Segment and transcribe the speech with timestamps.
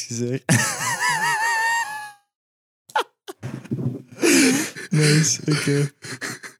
[0.00, 0.42] Excuseer.
[4.90, 5.92] nice, oké.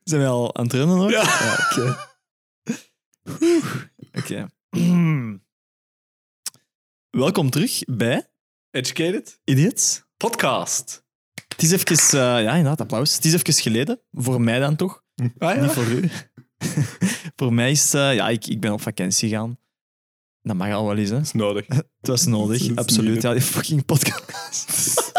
[0.05, 1.11] Zijn we al aan het rennen nog?
[1.11, 1.23] Ja.
[1.71, 1.97] oké.
[4.13, 4.47] Oké.
[7.25, 8.31] Welkom terug bij
[8.71, 10.03] Educated Idiots.
[10.17, 11.05] Podcast.
[11.49, 13.15] Het is even, eh, ja, inderdaad, applaus.
[13.15, 14.01] Het is even geleden.
[14.13, 15.05] Voor mij dan toch?
[15.39, 16.11] Ah, Niet voor u.
[17.37, 19.59] voor mij is, eh, ja, ik, ik ben op vakantie gegaan.
[20.43, 21.15] Dat mag al wel eens, hè.
[21.17, 21.67] Dat is nodig.
[22.01, 23.23] Het was nodig, Dat absoluut.
[23.23, 25.13] Ja, die fucking podcast.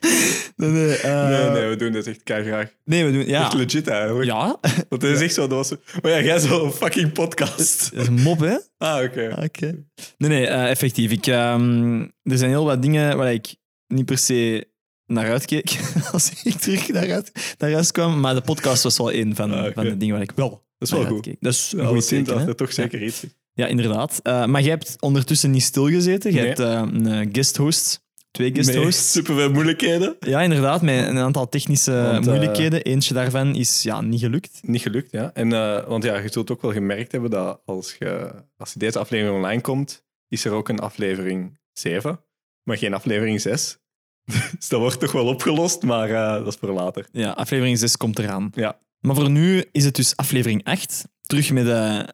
[0.56, 2.74] nee, nee, eh, nee, nee, we doen dit echt kei graag.
[2.84, 3.26] nee, we doen...
[3.26, 4.26] Ja, Echt legit eigenlijk.
[4.26, 5.76] ja Want het is echt zo, dat was zo...
[6.02, 7.90] Maar ja, jij zo'n fucking podcast.
[7.92, 8.56] dat is een mop, hè.
[8.78, 9.36] Ah, oké.
[9.44, 9.84] Oké.
[10.18, 11.10] Nee, nee, eh, effectief.
[11.10, 13.54] Ik, ehm, er zijn heel wat dingen waar ik
[13.86, 14.70] niet per se
[15.06, 15.78] naar uitkeek
[16.12, 18.20] als ik terug naar, uit, naar huis kwam.
[18.20, 20.48] Maar de podcast was wel een van, Ah, van de dingen waar ik wel
[20.78, 21.12] Dat is wel goed.
[21.12, 21.36] uitkeek.
[21.40, 23.30] Dat is een goed dat teken, dat er toch zeker iets is.
[23.54, 24.20] Ja, inderdaad.
[24.22, 26.32] Eh, maar jij hebt ondertussen niet stilgezeten.
[26.32, 26.46] Je Nee.
[26.46, 29.12] hebt eh, een eh, guest host, twee guest hosts.
[29.12, 30.16] superveel moeilijkheden.
[30.20, 32.82] Ja, inderdaad, met een aantal technische Want, moeilijkheden.
[32.82, 34.58] Eentje daarvan is ja, niet gelukt.
[34.62, 35.30] Niet gelukt, ja.
[35.34, 35.48] En,
[35.88, 39.60] want ja, je zult ook wel gemerkt hebben dat als, je, als deze aflevering online
[39.60, 42.20] komt, is er ook een aflevering 7,
[42.62, 43.78] maar geen aflevering 6.
[44.58, 47.06] dus dat wordt toch wel opgelost, maar dat is voor later.
[47.12, 48.50] Ja, aflevering 6 komt eraan.
[48.54, 48.78] Ja.
[49.00, 51.04] Maar voor nu is het dus aflevering 8.
[51.20, 52.06] Terug met de...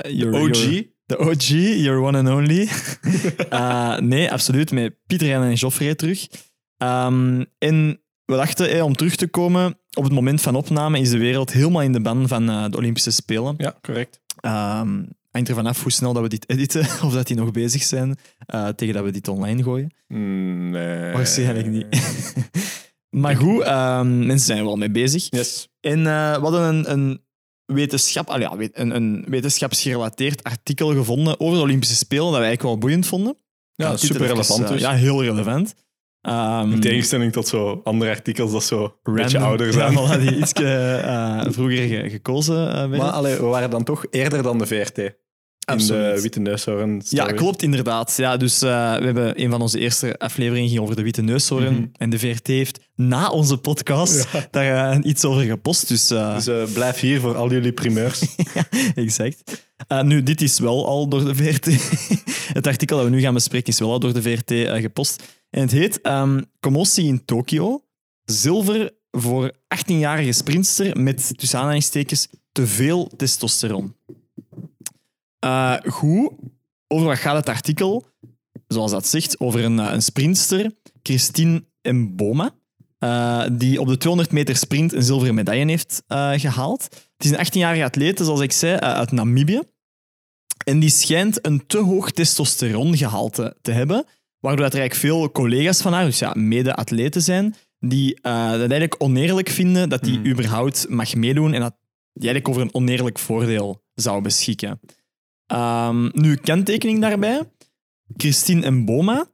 [0.00, 0.90] eh, your- OG.
[1.06, 1.48] De OG,
[1.82, 2.68] your one and only.
[3.48, 4.72] Eh, nee, absoluut.
[4.72, 6.28] Met Pieter en Joffrey terug.
[6.76, 11.10] Ehm, en we dachten, eh, om terug te komen, op het moment van opname is
[11.10, 13.54] de wereld helemaal in de ban van de Olympische Spelen.
[13.58, 14.20] Ja, correct.
[14.40, 17.82] Ehm hangt ervan af hoe snel dat we dit editen, of dat die nog bezig
[17.82, 18.16] zijn,
[18.76, 19.94] tegen dat we dit online gooien.
[20.70, 21.12] Nee.
[21.12, 21.86] Waarschijnlijk niet.
[23.22, 25.26] maar goed, ehm, mensen zijn er wel mee bezig.
[25.30, 25.68] Yes.
[25.80, 27.20] En we hadden een, een,
[27.74, 32.68] wetenschap, allee, ja, een, een wetenschapsgerelateerd artikel gevonden over de Olympische Spelen, dat wij eigenlijk
[32.68, 33.36] wel boeiend vonden.
[33.74, 34.82] Ja, super er relevant even, dus.
[34.82, 35.74] eh, ja, heel relevant.
[36.20, 39.92] Ehm, In tegenstelling tot zo andere artikels dat zo een beetje ouder zijn.
[39.92, 40.52] Ja, die iets
[41.54, 42.98] vroeger ge- gekozen eh, werden.
[42.98, 45.14] maar allee, we waren dan toch eerder dan de VRT.
[45.62, 46.14] In Absoluut.
[46.14, 47.02] de Witte Neushoorn.
[47.08, 48.14] Ja, klopt, inderdaad.
[48.16, 51.74] Ja, dus eh, we hebben een van onze eerste afleveringen ging over de witte neushoorn.
[51.74, 51.86] Mhm.
[51.96, 54.46] En de VRT heeft na onze podcast Ja.
[54.50, 55.88] daar eh, iets over gepost.
[55.88, 58.22] Dus, eh, Dus blijf hier voor al jullie primeurs.
[58.94, 59.64] exact.
[59.86, 61.66] Eh, nu, dit is wel al door de VRT.
[62.58, 65.22] het artikel dat we nu gaan bespreken is wel al door de VRT gepost.
[65.50, 67.84] En het heet ehm, Commotie in Tokio.
[68.24, 73.96] Zilver voor 18-jarige sprinster met, tussen aanhalingstekens, te veel testosteron.
[75.42, 76.30] Eh, goed,
[76.88, 78.04] over wat gaat het artikel?
[78.66, 80.70] Zoals dat zegt, over een, eh, een sprinster,
[81.02, 82.50] Christine Mboma,
[82.98, 86.82] eh, die op de 200 meter sprint een zilveren medaille heeft eh, gehaald.
[87.16, 89.60] Het is een 18-jarige atlete, zoals ik zei, uit Namibië.
[90.64, 94.04] En die schijnt een te hoog testosterongehalte te hebben,
[94.38, 98.94] waardoor dat er eigenlijk veel collega's van haar, dus ja, mede-atleten zijn, die dat eigenlijk
[98.98, 100.26] oneerlijk vinden dat die Hmm.
[100.26, 101.74] überhaupt mag meedoen en dat
[102.12, 104.80] die eigenlijk over een oneerlijk voordeel zou beschikken.
[105.52, 107.50] Ehm, nu, kanttekening daarbij.
[108.16, 109.26] Christine Mboma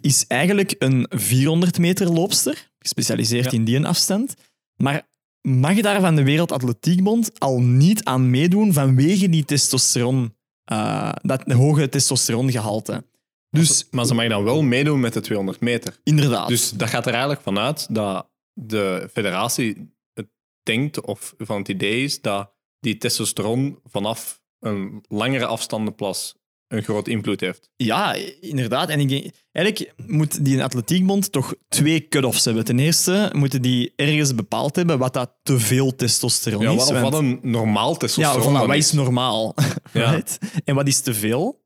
[0.00, 3.58] is eigenlijk een 400 meter loopster, gespecialiseerd Ja.
[3.58, 4.34] in die afstand.
[4.76, 5.08] Maar
[5.40, 10.34] mag daar van de Wereldatletiekbond al niet aan meedoen vanwege die testosteron,
[10.64, 13.04] eh, dat hoge testosterongehalte.
[13.50, 16.00] Dus Maar ze mag dan wel meedoen met de 200 meter.
[16.04, 16.48] inderdaad.
[16.48, 20.26] Dus dat gaat er eigenlijk vanuit dat de federatie het
[20.62, 26.34] denkt, of van het idee is, dat die testosteron vanaf een langere afstandenplas
[26.68, 27.70] een groot invloed heeft.
[27.76, 28.88] Ja, inderdaad.
[28.88, 32.64] En ik denk, eigenlijk moet die atletiekbond toch twee cut-offs hebben.
[32.64, 36.76] Ten eerste moeten die ergens bepaald hebben wat dat te veel testosteron Ja, is.
[36.76, 38.86] wat, of want- wat een normaal ja, testosteron voilà, dan wat is.
[38.86, 39.54] is normaal?
[39.92, 40.10] Ja.
[40.10, 40.38] right?
[40.64, 41.64] En wat is te veel?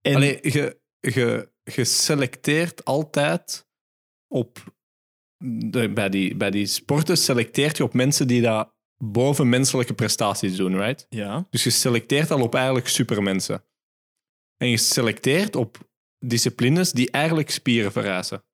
[0.00, 3.66] En, Allee, je, je, je selecteert altijd
[4.28, 4.78] op...
[5.44, 8.72] De, bij, die, bij die sporten selecteert je op mensen die dat
[9.04, 11.06] boven menselijke prestaties doen, right?
[11.08, 11.46] ja.
[11.50, 13.64] Dus je selecteert al op eigenlijk supermensen.
[14.56, 15.76] En je selecteert op
[16.18, 18.44] disciplines die eigenlijk spieren vereisen.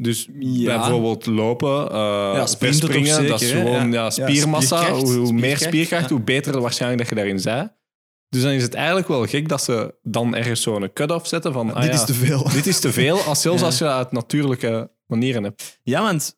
[0.00, 0.78] Dus Ja.
[0.78, 4.10] bijvoorbeeld lopen, eh sprinten toch springen, dat is gewoon Ja.
[4.10, 4.76] spiermassa.
[4.82, 5.02] spierkracht.
[5.14, 7.68] hoe, meer Spierkracht, hoe beter waarschijnlijk dat je daarin zei.
[8.28, 11.74] Dus dan is het eigenlijk wel gek dat ze dan ergens zo'n cut-off zetten van
[11.74, 12.48] ah dit is te veel.
[12.52, 13.66] dit is te veel, als, zelfs Ja.
[13.66, 15.80] als je dat uit natuurlijke manieren hebt.
[15.82, 16.37] Ja, want eh,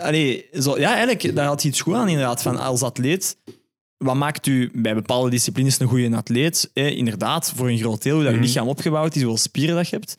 [0.00, 2.42] allee, zo, ja, eigenlijk, daar had je iets goed aan inderdaad.
[2.42, 3.36] Van als atleet,
[3.96, 6.70] wat maakt u bij bepaalde disciplines een goede atleet?
[6.74, 8.46] Eh, inderdaad, voor een groot deel hoe dat je Mhm.
[8.46, 10.16] lichaam opgebouwd is, hoeveel spieren dat je hebt.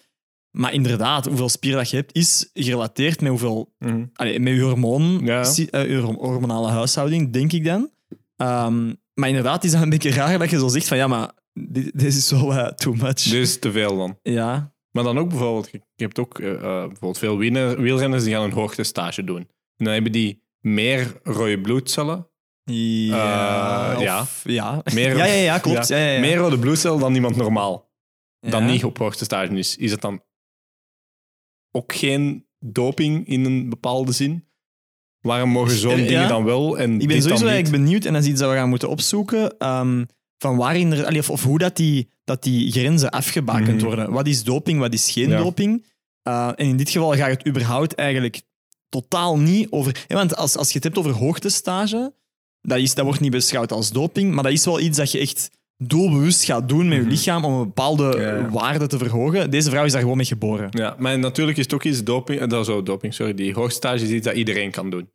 [0.51, 3.73] Maar inderdaad, hoeveel spieren dat je hebt, is gerelateerd met hoeveel
[4.13, 5.43] allee, met je hormoon, Ja.
[5.43, 7.89] si- eh, je hormonale huishouding, denk ik dan.
[8.35, 11.31] Ehm, maar inderdaad, is dat een beetje raar dat je zo zegt van ja, maar
[11.53, 13.21] dit, dit is zo eh, too much.
[13.23, 14.17] Dit is te veel dan.
[14.21, 14.73] Ja.
[14.95, 17.37] Maar dan ook bijvoorbeeld, je hebt ook eh, eh, bijvoorbeeld veel
[17.77, 19.37] wielrenners die gaan een hoogtestage doen.
[19.77, 22.27] En dan hebben die meer rode bloedcellen,
[22.63, 24.25] Ja, of- ja.
[24.43, 24.81] ja.
[24.93, 25.87] Meer- ja, ja, ja, klopt.
[25.87, 25.97] Ja.
[25.97, 27.91] Ja, ja, meer rode bloedcellen dan iemand normaal.
[28.39, 29.77] Dan niet op hoogtestage is.
[29.77, 30.23] Is het dan
[31.71, 34.47] ook geen doping in een bepaalde zin?
[35.21, 38.27] Waarom mogen zo'n dingen dan wel en Ik ben sowieso eigenlijk benieuwd, en dat is
[38.29, 40.05] iets dat we gaan moeten opzoeken, ehm,
[40.45, 43.85] van waarin er, allee, of, of hoe dat die, dat die grenzen afgebakend Mhm.
[43.85, 44.11] worden.
[44.11, 45.37] Wat is doping, wat is geen Ja.
[45.37, 45.85] doping?
[46.27, 48.41] Uh, en in dit geval gaat het überhaupt eigenlijk
[48.89, 50.05] totaal niet over...
[50.07, 52.13] Want als, als je het hebt over hoogtestage,
[52.61, 55.19] dat, is, dat wordt niet beschouwd als doping, maar dat is wel iets dat je
[55.19, 57.09] echt doelbewust gaat doen met je Mhm.
[57.11, 59.49] lichaam om een bepaalde Ja, waarde te verhogen.
[59.51, 60.67] Deze vrouw is daar gewoon mee geboren.
[60.71, 64.03] Ja, maar natuurlijk is het ook iets doping, eh, dat zo doping, sorry, die hoogtestage
[64.03, 65.09] is iets dat iedereen kan doen.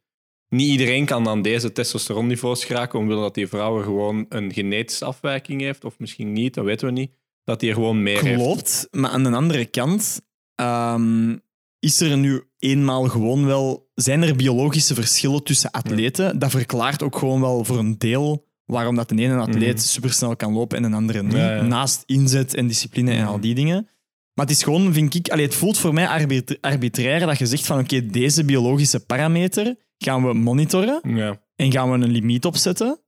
[0.50, 5.60] Niet iedereen kan aan deze testosteronniveaus geraken, omdat dat die vrouw gewoon een genetische afwijking
[5.60, 7.10] heeft, of misschien niet, dat weten we niet.
[7.44, 8.42] Dat die er gewoon meer heeft.
[8.42, 10.20] Klopt, maar aan de andere kant
[10.54, 11.36] ehm,
[11.78, 13.88] is er nu eenmaal gewoon wel...
[13.94, 16.38] Zijn er biologische verschillen tussen atleten?
[16.38, 19.82] Dat verklaart ook gewoon wel voor een deel waarom dat de ene atleet Mhm.
[19.84, 21.32] supersnel kan lopen en een andere niet.
[21.32, 21.62] Ja, ja.
[21.62, 23.28] Naast inzet en discipline en Mhm.
[23.28, 23.88] al die dingen.
[24.34, 25.28] Maar het is gewoon, vind ik...
[25.28, 29.76] Allee, het voelt voor mij arbitra- arbitrair dat je zegt van oké, deze biologische parameter
[30.04, 31.40] gaan we monitoren Ja.
[31.56, 33.00] en gaan we een limiet opzetten.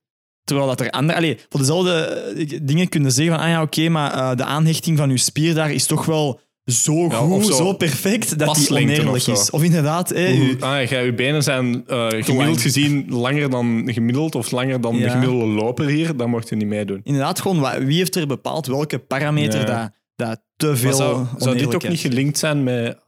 [0.44, 1.18] Terwijl dat er andere...
[1.18, 4.98] Allee, voor dezelfde eh, dingen kunnen zeggen van ah ja, oké, maar eh, de aanhechting
[4.98, 9.08] van je spier daar is toch wel zo goed, zo, zo perfect, dat die oneerlijk
[9.08, 9.50] of is.
[9.50, 14.34] Of inderdaad, Hoe- u- ah, ja, uw benen zijn eh, gemiddeld gezien langer dan gemiddeld,
[14.34, 17.00] of langer dan de gemiddelde loper hier, dan mocht je niet meedoen.
[17.04, 21.56] inderdaad gewoon, wie heeft er bepaald welke parameter dat, dat te veel Maar zou, zou
[21.58, 22.98] dit ook niet gelinkt zijn met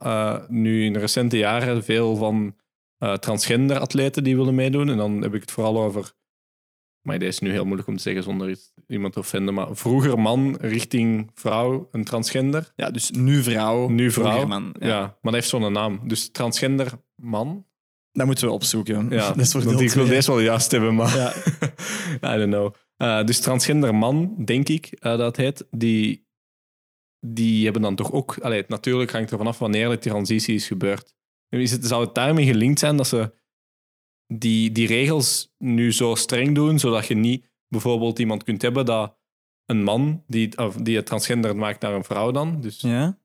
[0.47, 2.55] nu in recente jaren veel van
[3.05, 4.89] eh, transgender atleten die willen meedoen?
[4.89, 6.13] En dan heb ik het vooral over.
[7.01, 9.53] Maar deze is nu heel moeilijk om te zeggen zonder iets- iemand te offenden.
[9.53, 12.71] Maar vroeger man richting vrouw, een transgender.
[12.75, 14.47] Ja, dus nu vrouw, Nu vroeger vrouw.
[14.47, 14.75] man.
[14.79, 14.87] Ja.
[14.87, 14.99] Ja.
[14.99, 15.99] maar dat heeft zo'n naam.
[16.07, 17.65] Dus transgender man.
[18.11, 19.09] Dat moeten we opzoeken.
[19.09, 21.15] Ja, dat is voor ik wil deze wel juist hebben, maar.
[21.17, 21.33] Ja.
[22.35, 22.73] I don't know.
[22.97, 26.27] Eh, dus transgender man, denk ik eh, dat het heet, die,
[27.19, 28.37] die hebben dan toch ook...
[28.39, 31.14] Allee, natuurlijk hangt er vanaf wanneer de transitie is gebeurd.
[31.49, 33.33] Is het, zou het daarmee gelinkt zijn dat ze
[34.33, 39.17] die, die regels nu zo streng doen, zodat je niet bijvoorbeeld iemand kunt hebben dat
[39.65, 42.61] een man die, of die het transgender maakt naar een vrouw dan.
[42.61, 43.19] Dus Ja.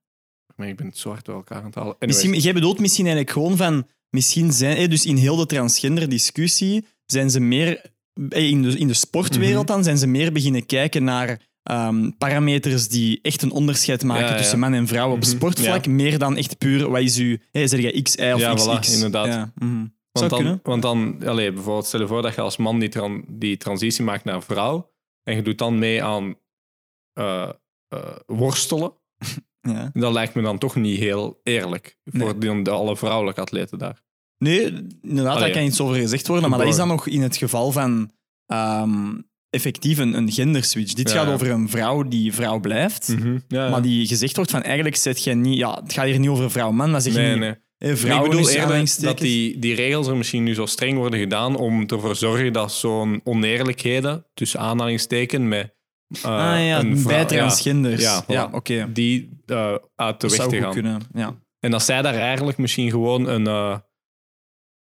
[0.56, 1.96] maar ik ben het zo hard door elkaar aan het halen.
[1.98, 2.22] Anyways.
[2.22, 3.88] Misschien, jij bedoelt misschien eigenlijk gewoon van...
[4.10, 4.90] Misschien zijn...
[4.90, 7.92] Dus in heel de transgender-discussie zijn ze meer...
[8.28, 9.72] eh, In de, in de sportwereld Mhm.
[9.74, 14.30] dan zijn ze meer beginnen kijken naar ehm, parameters die echt een onderscheid maken Ja,
[14.30, 14.36] ja.
[14.36, 15.26] tussen man en vrouw op Mhm.
[15.26, 15.86] sportvlak.
[15.86, 17.36] Meer dan echt puur, wat is uw...
[17.50, 18.66] Hey, zeg je X, Y of Ja, XX?
[18.90, 19.26] voilà, inderdaad.
[19.26, 19.86] Ja, mhm.
[20.12, 22.88] Want Zou dan, want dan allee, bijvoorbeeld, stel je voor dat je als man die,
[22.88, 24.90] tran- die transitie maakt naar vrouw
[25.22, 26.34] en je doet dan mee aan
[27.12, 27.48] eh,
[27.88, 28.92] eh, worstelen.
[29.62, 29.90] Ja.
[29.92, 34.02] Dat lijkt me dan toch niet heel eerlijk voor de alle vrouwelijke atleten daar.
[34.38, 34.64] Nee,
[35.02, 37.36] inderdaad, Allee, daar kan iets over gezegd worden, maar dat is dan nog in het
[37.36, 38.10] geval van
[38.46, 39.12] ehm,
[39.50, 40.92] effectief een, een genderswitch.
[40.92, 43.68] Dit Ja, gaat over een vrouw die vrouw blijft, Ja, ja.
[43.70, 45.58] maar die gezegd wordt van eigenlijk zet je niet...
[45.58, 47.38] Ja, het gaat hier niet over vrouw-man, maar zeg je nee, niet...
[47.38, 47.50] nee.
[47.50, 50.96] eh, Nee, vrouw ik bedoel eerder dat die, die regels er misschien nu zo streng
[50.98, 55.74] worden gedaan om ervoor te zorgen dat zo'n oneerlijkheden, tussen aanhalingstekens, met
[56.22, 58.02] eh, Ah ja, een vrouw- bij transgenders.
[58.02, 58.54] Ja, Ja, voilà.
[58.54, 58.88] oké.
[58.92, 60.72] die eh, uit de Dat weg zou te goed gaan.
[60.72, 61.34] kunnen, ja.
[61.60, 63.76] En dat zij daar eigenlijk misschien gewoon een, eh,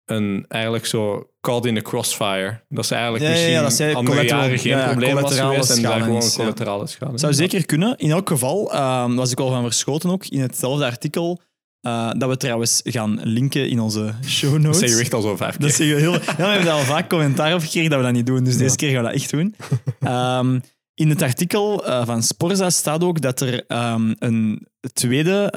[0.06, 2.64] een eigenlijk zo caught in a crossfire.
[2.68, 5.14] Dat ze eigenlijk Ja, ja, ja, misschien dat zij andere collateral- jaren geen ja, probleem
[5.14, 6.36] was geweest en daar gewoon is, ja.
[6.40, 7.18] collaterale schade.
[7.18, 7.96] Zou zeker kunnen.
[7.96, 11.40] In elk geval ehm, was ik al van verschoten ook in hetzelfde artikel,
[11.80, 14.78] eh, dat we trouwens gaan linken in onze show Dat notes.
[14.80, 15.60] zeg je echt al zo keer.
[15.60, 16.12] Dat zeggen we heel...
[16.12, 18.56] Ja, we hebben daar al vaak commentaar op gekregen dat we dat niet doen, dus
[18.56, 19.54] deze keer gaan we dat echt doen.
[20.00, 20.60] Ehm,
[20.94, 25.50] in het artikel eh, van Sporza staat ook dat er ehm, een tweede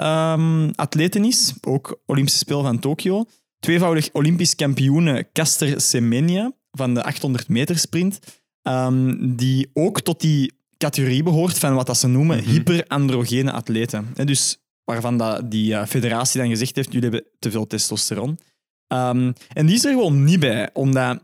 [0.75, 3.25] atleten is, ook Olympische Spelen van Tokio.
[3.59, 8.19] Tweevoudig Olympisch kampioene Caster Semenya van de 800 meter sprint,
[8.61, 12.49] ehm, die ook tot die categorie behoort van wat dat ze noemen Mhm.
[12.49, 14.07] hyperandrogene atleten.
[14.15, 18.39] Hè, dus waarvan dat die eh, federatie dan gezegd heeft, jullie hebben te veel testosteron.
[18.87, 21.23] Ehm, en die is er gewoon niet bij, omdat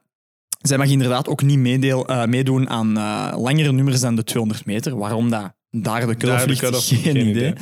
[0.62, 4.65] zij mag inderdaad ook niet meedeel, eh, meedoen aan eh, langere nummers dan de 200
[4.65, 4.98] meter.
[4.98, 7.30] Waarom dat daar de de ligt, geen, geen idee.
[7.30, 7.54] idee.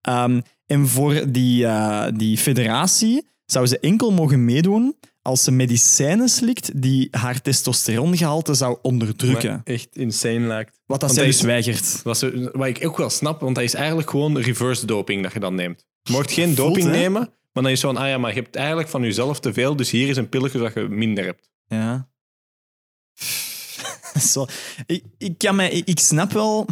[0.00, 1.66] Ehm, en voor die,
[2.12, 8.78] die federatie zou ze enkel mogen meedoen als ze medicijnen slikt die haar testosterongehalte zou
[8.82, 9.50] onderdrukken.
[9.50, 10.80] Maar echt insane lijkt.
[10.86, 12.02] wat dat zij dus weigert.
[12.02, 15.32] Wat, ze, wat ik ook wel snap, want dat is eigenlijk gewoon reverse doping dat
[15.32, 15.86] je dan neemt.
[16.02, 16.90] Je mocht geen Voelt, doping hè?
[16.90, 17.20] nemen,
[17.52, 19.90] maar dan is zo'n, ah ja, maar je hebt eigenlijk van jezelf te veel, dus
[19.90, 21.50] hier is een pilletje dat je minder hebt.
[21.66, 22.08] Ja.
[24.32, 24.46] Zo.
[24.86, 26.66] Ik, ik, kan mij, ik, snap wel...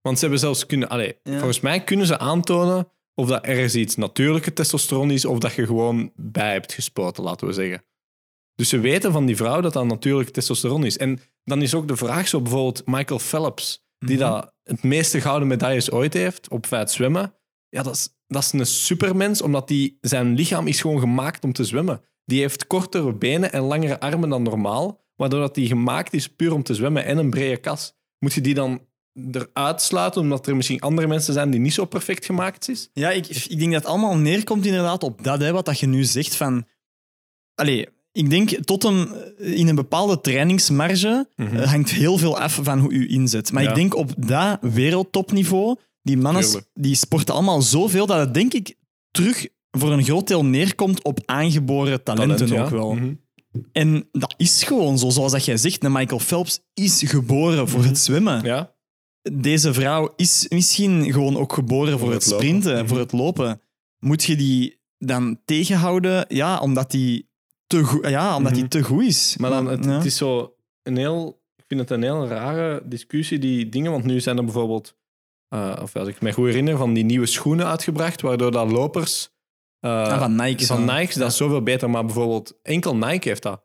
[0.00, 1.32] Want ze hebben zelfs kunnen, allee, Ja.
[1.38, 5.66] volgens mij kunnen ze aantonen of dat ergens iets natuurlijke testosteron is, of dat je
[5.66, 7.84] gewoon bij hebt gespoten, laten we zeggen.
[8.54, 10.98] Dus ze weten van die vrouw dat dat natuurlijk testosteron is.
[10.98, 14.30] En dan is ook de vraag zo bijvoorbeeld Michael Phelps, die Mhm.
[14.30, 17.34] dat het meeste gouden medailles ooit heeft op feit zwemmen.
[17.68, 21.52] Ja, dat is, dat is een supermens, omdat die, zijn lichaam is gewoon gemaakt om
[21.52, 22.02] te zwemmen.
[22.24, 26.52] Die heeft kortere benen en langere armen dan normaal, waardoor dat die gemaakt is puur
[26.52, 27.94] om te zwemmen en een brede kas.
[28.18, 28.80] Moet je die dan
[29.32, 32.88] eruit sluiten, omdat er misschien andere mensen zijn die niet zo perfect gemaakt is?
[32.92, 35.86] Ja, ik, ik denk dat het allemaal neerkomt inderdaad op dat, hè, wat dat je
[35.86, 36.64] nu zegt van...
[37.54, 41.56] Allee, ik denk tot een, in een bepaalde trainingsmarge Mhm.
[41.56, 43.52] eh, hangt heel veel af van hoe je inzet.
[43.52, 43.68] Maar Ja.
[43.68, 46.44] ik denk op dat wereldtopniveau, die mannen
[46.74, 48.74] die sporten allemaal zoveel dat het denk ik
[49.10, 52.64] terug voor een groot deel neerkomt op aangeboren talenten Talent, ja.
[52.64, 52.94] ook wel.
[52.94, 53.12] Mhm.
[53.72, 55.82] En dat is gewoon zo, zoals dat jij zegt.
[55.82, 58.36] Michael Phelps is geboren voor het zwemmen.
[58.36, 58.46] Mhm.
[58.46, 58.73] Ja,
[59.32, 62.46] Deze vrouw is misschien gewoon ook geboren voor, het, het lopen.
[62.46, 62.86] sprinten, Mhm.
[62.86, 63.60] voor het lopen.
[63.98, 66.24] Moet je die dan tegenhouden?
[66.28, 67.28] Ja, omdat die
[67.66, 68.70] te goed, ja, omdat die Mhm.
[68.70, 69.36] te goed is.
[69.36, 69.90] maar dan, het, ja.
[69.90, 71.42] het is zo een heel...
[71.56, 73.90] Ik vind het een heel rare discussie, die dingen.
[73.90, 74.96] Want nu zijn er bijvoorbeeld,
[75.48, 79.32] eh, of als ik me goed herinner, van die nieuwe schoenen uitgebracht, waardoor dat lopers...
[79.80, 80.66] Ah, van Nike.
[80.66, 80.84] van.
[80.84, 81.90] Nike, dat is zoveel beter.
[81.90, 83.64] Maar bijvoorbeeld, enkel Nike heeft dat.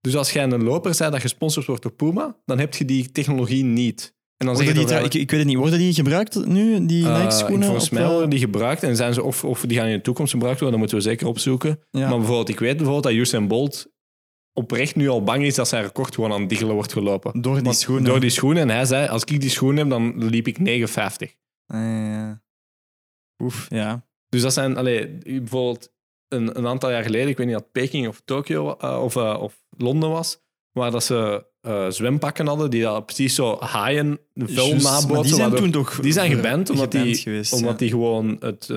[0.00, 3.12] Dus als jij een loper bent dat gesponsord wordt door Puma, dan heb je die
[3.12, 4.14] technologie niet.
[4.36, 5.94] En dan Worden zeg je die dat trouw- ik, ik weet het niet, worden die
[5.94, 7.66] gebruikt nu, die Eh, Nike-schoenen?
[7.66, 10.02] Volgens mij eh, worden die gebruikt en zijn ze of, of die gaan in de
[10.02, 11.80] toekomst gebruikt worden, dat moeten we zeker opzoeken.
[11.90, 12.08] ja.
[12.08, 13.92] Maar bijvoorbeeld, ik weet bijvoorbeeld dat Usain Bolt
[14.52, 17.40] oprecht nu al bang is dat zijn record gewoon aan het diggelen wordt gelopen.
[17.42, 18.04] door die Want- schoenen.
[18.04, 18.62] Door die schoenen.
[18.62, 21.36] En hij zei, als ik die schoenen heb, dan liep ik 9,50.
[21.66, 22.42] Ah, ja.
[23.42, 24.06] Oef, ja.
[24.28, 25.92] Dus dat zijn, allee, bijvoorbeeld
[26.28, 29.38] een, een aantal jaar geleden, ik weet niet dat Peking of Tokio eh, of, eh,
[29.40, 30.40] of Londen was,
[30.72, 34.48] waar dat ze eh, zwempakken hadden die dat precies zo haaien maar
[34.82, 35.22] naboten.
[35.22, 37.76] die zijn toen toch die zijn geband omdat geband die, geweest, omdat ja.
[37.76, 38.70] die gewoon het,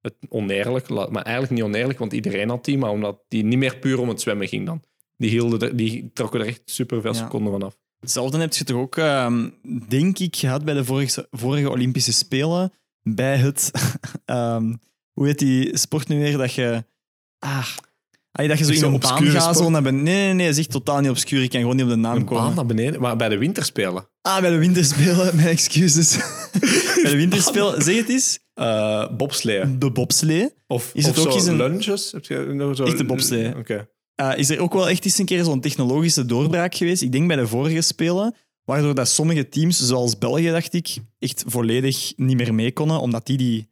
[0.00, 3.76] het oneerlijk, maar eigenlijk niet oneerlijk, want iedereen had die, maar omdat die niet meer
[3.76, 4.82] puur om het zwemmen ging dan.
[5.16, 7.18] Die, hielden er, die trokken er echt superveel Ja.
[7.18, 7.76] seconden vanaf.
[8.00, 9.50] Hetzelfde heb je toch ook, ehm,
[9.88, 12.72] denk ik, gehad bij de vorige, vorige Olympische Spelen.
[13.02, 13.70] Bij het,
[14.24, 14.74] ehm,
[15.12, 16.38] hoe heet die sport nu weer?
[16.38, 16.84] Dat je,
[17.38, 17.68] ah,
[18.42, 19.56] ah, dat je zo in een baan gaat.
[19.56, 20.04] Zo naar beneden.
[20.04, 21.42] Nee, nee, nee, dat is echt totaal niet obscuur.
[21.42, 22.42] Ik kan gewoon niet op de naam Een komen.
[22.44, 24.08] baan naar beneden, maar bij de winterspelen.
[24.22, 26.16] Ah, bij de winterspelen, mijn excuses.
[27.02, 28.38] bij de winterspelen, zeg het eens.
[28.54, 29.78] Eh bobsleeën.
[29.78, 30.48] De bobslee.
[30.66, 32.12] Of, Is het of ook zo eens een- lunges?
[32.12, 32.84] Heb je nog zo...
[32.84, 33.56] Echte bobsleeën.
[33.56, 33.88] Oké.
[34.14, 37.02] Eh, is er ook wel echt eens een keer zo'n technologische doorbraak geweest?
[37.02, 41.44] Ik denk bij de vorige Spelen, waardoor dat sommige teams, zoals België, dacht ik, echt
[41.46, 43.68] volledig niet meer mee konden, omdat die, die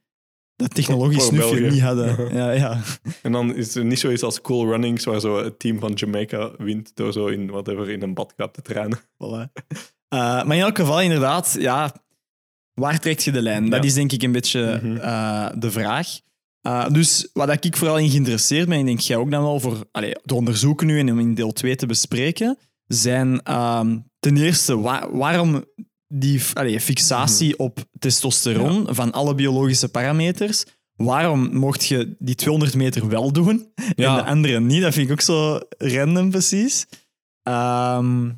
[0.55, 1.69] dat technologisch snufje België.
[1.73, 2.15] niet hadden.
[2.35, 2.79] Ja, ja.
[3.21, 6.51] En dan is er niet zoiets als Cool Runnings, waar zo het team van Jamaica
[6.57, 8.99] wint door zo in, whatever, in een badkuip te trainen.
[8.99, 9.51] Voilà.
[10.07, 11.93] Eh, maar in elk geval, inderdaad, ja,
[12.73, 13.69] waar trekt je de lijn?
[13.69, 13.85] Dat Ja.
[13.87, 14.97] is denk ik een beetje Mhm.
[14.97, 16.07] eh, de vraag.
[16.61, 19.85] Eh, dus wat ik vooral in geïnteresseerd ben, ik denk jij ook dan wel voor
[19.91, 22.57] allee, te onderzoeken nu en om in deel 2 te bespreken,
[22.87, 25.65] zijn ehm, ten eerste wa- waarom
[26.07, 27.61] die allee, fixatie Mhm.
[27.63, 30.63] op testosteron van alle biologische parameters.
[30.95, 34.15] Waarom mocht je die 200 meter wel doen en Ja.
[34.15, 34.81] de andere niet?
[34.81, 36.85] Dat vind ik ook zo random precies.
[37.43, 38.29] Ehm,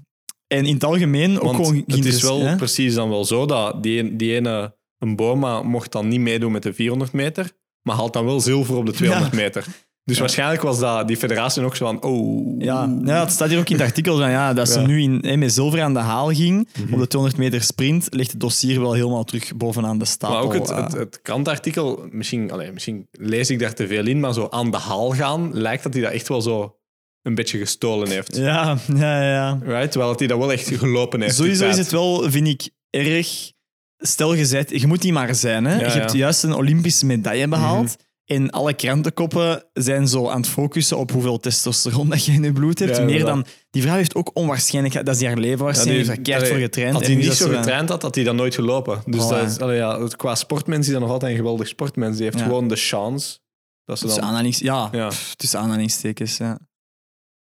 [0.47, 2.55] en in het algemeen ook Want gewoon het is wel hè?
[2.55, 6.63] precies dan wel zo dat die, die ene, een Boma mocht dan niet meedoen met
[6.63, 9.65] de 400 meter, maar haalt dan wel zilver op de 200 meter.
[10.07, 10.21] Dus Ja.
[10.21, 12.55] waarschijnlijk was dat, die federatie ook zo van, oh...
[12.61, 14.85] Ja, ja, het staat hier ook in het artikel van, ja, dat ze Ja.
[14.87, 16.93] nu in, hè, met zilver aan de haal ging Mhm.
[16.93, 20.35] op de 200 meter sprint, ligt het dossier wel helemaal terug bovenaan de stapel.
[20.35, 20.83] Maar ook het, eh.
[20.83, 24.71] het, het krantartikel, misschien, allee, misschien lees ik daar te veel in, maar zo aan
[24.71, 26.75] de haal gaan, lijkt dat hij dat echt wel zo
[27.21, 28.35] een beetje gestolen heeft.
[28.37, 29.59] ja, ja, ja.
[29.63, 29.91] Right?
[29.91, 31.35] Terwijl dat hij dat wel echt gelopen heeft.
[31.35, 33.51] Sowieso is het wel, vind ik, erg
[33.97, 34.81] stelgezet.
[34.81, 35.65] Je moet die maar zijn.
[35.65, 35.73] Hè?
[35.79, 36.07] Ja, je hebt.
[36.11, 36.17] Mhm.
[36.17, 37.95] juist een Olympische medaille behaald.
[38.27, 42.51] En alle krantenkoppen zijn zo aan het focussen op hoeveel testosteron dat je in je
[42.51, 42.97] bloed hebt.
[42.97, 43.45] Ja, Meer dan...
[43.69, 45.05] Die vrouw heeft ook onwaarschijnlijk...
[45.05, 46.05] Dat is haar leven Ja, waarschijnlijk.
[46.05, 46.95] die- heeft daar keihard allee, voor getraind.
[46.95, 49.01] Als En hij niet zo dan- getraind had, had hij dat nooit gelopen.
[49.05, 49.27] Dus Voilà.
[49.29, 52.15] dat is, allee, ja, qua sportmens is hij nog altijd een geweldig sportmens.
[52.15, 52.43] Die heeft Ja.
[52.45, 53.39] gewoon de chance
[53.85, 54.29] dat ze Tussen dan...
[54.29, 54.59] aanhalings...
[54.59, 55.07] Ja, Ja.
[55.07, 56.59] pff, tussen aanhalingstekens, ja.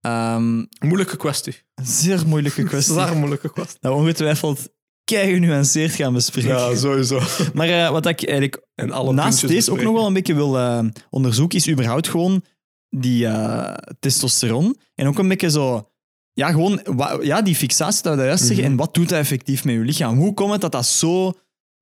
[0.01, 1.63] Ehm, Moeilijke kwestie.
[1.83, 2.93] zeer moeilijke kwestie.
[2.95, 3.77] Zwaar moeilijke kwestie.
[3.81, 4.69] Dat we ongetwijfeld
[5.13, 6.51] kei genuanceerd gaan bespreken.
[6.51, 7.21] Ja, sowieso.
[7.55, 10.59] Maar eh, wat ik eigenlijk En alle naast deze ook nog wel een beetje wil
[10.59, 12.45] eh, onderzoeken, is überhaupt gewoon
[12.89, 14.77] die eh, testosteron.
[14.95, 15.87] En ook een beetje zo...
[16.33, 16.81] Ja, gewoon
[17.21, 18.63] ja, die fixatie dat we daar juist zeggen.
[18.63, 18.73] Mhm.
[18.73, 20.19] En wat doet dat effectief met je lichaam?
[20.19, 21.33] Hoe komt het dat dat zo,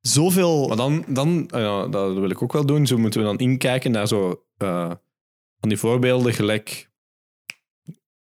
[0.01, 0.69] zoveel...
[0.69, 2.87] Maar dan, dan ah ja, dat wil ik ook wel doen.
[2.87, 4.45] Zo moeten we dan inkijken naar zo
[5.61, 6.91] van die voorbeelden, gelijk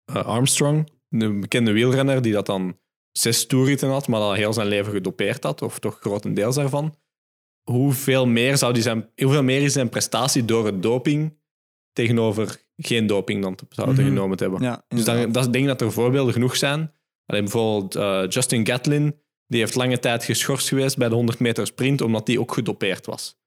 [0.06, 2.78] Armstrong, een bekende wielrenner die dat dan
[3.12, 6.96] zes toerritten had, maar dat heel zijn leven gedopeerd had, of toch grotendeels daarvan.
[7.63, 11.38] hoeveel meer, zou die zijn, hoeveel meer is zijn prestatie door het doping
[11.94, 14.08] tegenover geen doping dan te zouden Mhm.
[14.08, 14.62] genomen te hebben.
[14.62, 16.94] Ja, Dus dan, dat, ik denk dat er voorbeelden genoeg zijn.
[17.25, 19.16] Alleen bijvoorbeeld eh, Justin Gatlin,
[19.48, 23.06] die heeft lange tijd geschorst geweest bij de 100 meter sprint, omdat die ook gedopeerd
[23.06, 23.38] was.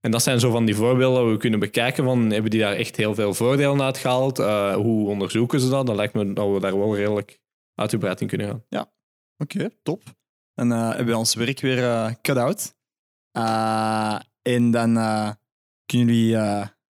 [0.00, 2.74] En dat zijn zo van die voorbeelden waar we kunnen bekijken van, hebben die daar
[2.74, 4.38] echt heel veel voordelen uit gehaald?
[4.38, 5.86] Eh, hoe onderzoeken ze dat?
[5.86, 7.40] Dan lijkt me dat we daar wel redelijk
[7.76, 8.88] uitgebreid in kunnen gaan.
[9.38, 10.02] Oké, top.
[10.54, 12.74] Dan eh, hebben we ons werk weer eh cut out.
[13.32, 14.92] Eh, en dan
[15.86, 16.36] kunnen jullie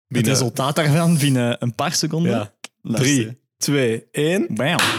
[0.07, 2.53] het resultaat daarvan binnen een paar seconden Ja.
[2.81, 3.23] luisteren.
[3.23, 4.47] Drie, twee, één.
[4.55, 4.79] Bam.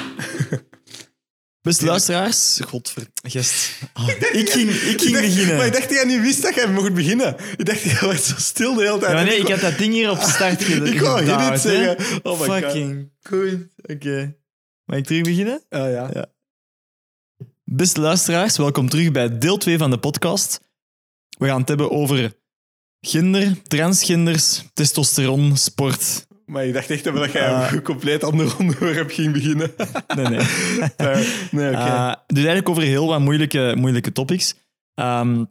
[1.62, 3.80] Beste luisteraars, godvergest.
[3.92, 5.56] Ah, ik ging, ik ging beginnen.
[5.56, 7.36] Maar ik dacht dat jij niet wist dat jij mocht beginnen.
[7.56, 9.12] Ik dacht, jij werd zo stil de hele tijd.
[9.12, 10.86] Ja, nee, ik had dat ding hier op start gedaan.
[10.92, 12.22] Ik wou hier niet zeggen.
[12.22, 12.56] Oh my god.
[12.56, 13.68] Fucking goed.
[13.82, 14.36] Oké.
[14.84, 15.62] Mag ik terug beginnen?
[15.68, 16.10] Ah, ja.
[16.12, 16.26] Ja.
[17.64, 20.60] Beste luisteraars, welkom terug bij deel 2 van de podcast.
[21.38, 22.34] We gaan het hebben over
[23.00, 26.26] gender, transgenders, testosteron, sport.
[26.46, 27.72] Maar ik dacht echt dat jij Ah.
[27.72, 29.74] een compleet ander onderwerp ging beginnen.
[30.16, 30.38] Nee, nee.
[30.96, 31.78] nee, nee oké.
[31.78, 34.54] Eh, dus eigenlijk over heel wat moeilijke, moeilijke topics.
[34.94, 35.44] Ehm,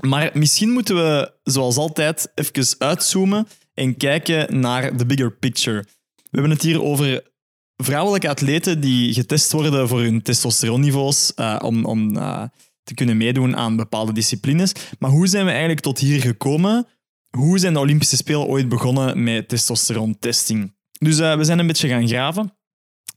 [0.00, 5.80] maar misschien moeten we, zoals altijd, even uitzoomen en kijken naar de bigger picture.
[6.14, 7.29] We hebben het hier over
[7.84, 12.42] vrouwelijke atleten die getest worden voor hun testosteronniveaus eh, om, om eh,
[12.82, 14.72] te kunnen meedoen aan bepaalde disciplines.
[14.98, 16.86] Maar hoe zijn we eigenlijk tot hier gekomen?
[17.36, 20.74] Hoe zijn de Olympische Spelen ooit begonnen met testosterontesting?
[20.98, 22.54] Dus eh, we zijn een beetje gaan graven.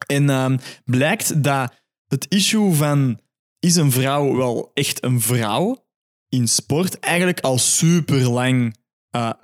[0.08, 1.74] En ehm, blijkt dat
[2.08, 3.20] het issue van
[3.60, 5.86] is een vrouw wel echt een vrouw
[6.29, 8.75] in sport eigenlijk al super lang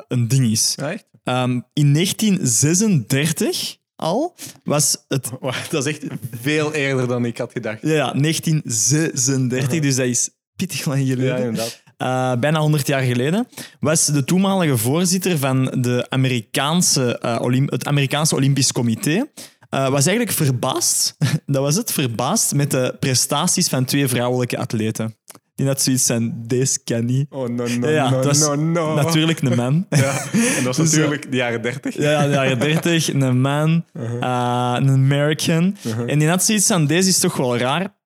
[0.07, 0.75] een ding is.
[1.23, 5.29] Ehm, in 1936 al was het.
[5.71, 6.03] Dat is echt
[6.41, 7.81] veel eerder dan ik had gedacht.
[7.81, 11.25] Ja, ja 1936, dus dat is pittig lang geleden.
[11.25, 11.81] Ja, inderdaad.
[11.97, 13.47] Eh, bijna 100 jaar geleden,
[13.79, 19.25] was de toenmalige voorzitter van de Amerikaanse, eh, Olymp- het Amerikaanse Olympisch Comité.
[19.69, 25.15] eh, was eigenlijk verbaasd, dat was het, verbaasd met de prestaties van twee vrouwelijke atleten.
[25.59, 27.27] Die net zoiets zijn, deze kan niet.
[27.29, 28.95] Oh, no, no, Ja, no, was no, no.
[28.95, 29.85] Natuurlijk een man.
[29.89, 31.95] Ja, en dat was Dus, natuurlijk de jaren 30.
[31.95, 35.77] Ja, ja, de jaren 30, een man, eh, een American.
[36.07, 37.97] En die had zoiets van, deze is toch wel raar.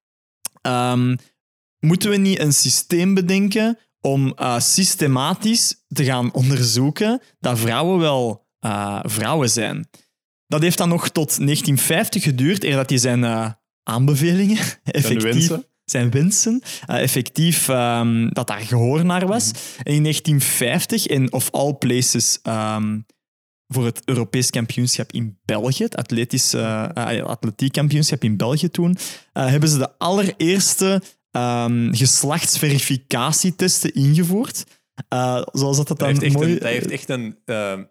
[0.61, 1.15] Ehm,
[1.79, 8.47] moeten we niet een systeem bedenken om eh, systematisch te gaan onderzoeken dat vrouwen wel
[8.59, 9.89] eh, vrouwen zijn?
[10.47, 15.51] Dat heeft dan nog tot 1950 geduurd, eer dat hij zijn aanbevelingen effectief.
[15.85, 19.51] Zijn wensen, eh, effectief ehm, dat daar gehoor naar was.
[19.83, 22.99] En in 1950, in of all places, ehm,
[23.67, 28.97] voor het Europees kampioenschap in België, het atletisch, eh, eh, atletiekkampioenschap in België toen,
[29.33, 34.63] hebben ze de allereerste ehm, geslachtsverificatietesten ingevoerd.
[35.51, 36.51] Zoals dat, dat dan heeft echt mooi...
[36.51, 37.37] een, dat heeft echt een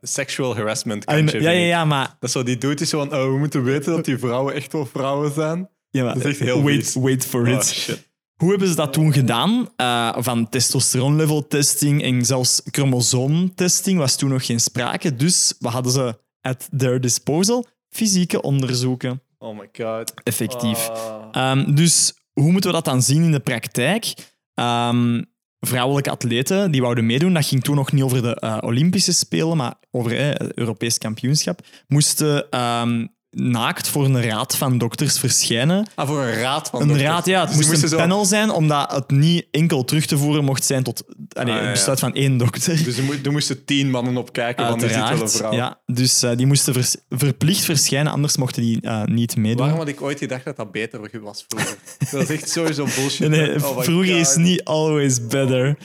[0.00, 1.40] sexual harassment kantje.
[1.40, 2.06] ja, ja, ja, maar...
[2.06, 4.54] Dat is zo, die doet is zo van, oh, we moeten weten dat die vrouwen
[4.54, 5.68] echt wel vrouwen zijn.
[5.92, 6.94] Ja, maar Dat is echt heel wait, vies.
[6.94, 7.64] wait for Oh, it.
[7.66, 8.10] shit.
[8.36, 9.68] Hoe hebben ze dat toen gedaan?
[9.76, 15.16] Eh, van testosteronlevel testing en zelfs chromosoomtesting was toen nog geen sprake.
[15.16, 17.66] Dus wat hadden ze at their disposal?
[17.88, 19.22] Fysieke onderzoeken.
[19.38, 20.12] Oh my god.
[20.22, 20.88] Effectief.
[20.88, 21.28] Ah.
[21.32, 24.14] Ehm, dus hoe moeten we dat dan zien in de praktijk?
[24.54, 25.22] Ehm,
[25.60, 29.56] vrouwelijke atleten die wouden meedoen, dat ging toen nog niet over de eh, Olympische Spelen,
[29.56, 35.86] maar over het Europees kampioenschap, moesten ehm, naakt voor een raad van dokters verschijnen.
[35.94, 37.08] Ah, voor een raad van Een dokters.
[37.08, 40.18] raad, ja, het Dus moest een zo- panel zijn, omdat het niet enkel terug te
[40.18, 41.70] voeren mocht zijn tot allee, Ah, ja, het ja.
[41.70, 42.84] besluit van één dokter.
[42.84, 45.52] Dus er, mo- er moesten tien mannen op kijken, want er zit wel een vrouw.
[45.52, 49.58] Ja, dus eh, die moesten vers- verplicht verschijnen, anders mochten die eh, niet meedoen.
[49.60, 51.76] Waarom had ik ooit gedacht dat dat beter was vroeger?
[52.10, 53.28] dat is echt sowieso bullshit.
[53.28, 54.26] Nee, nee, Oh vroeger God.
[54.26, 55.76] is niet always better.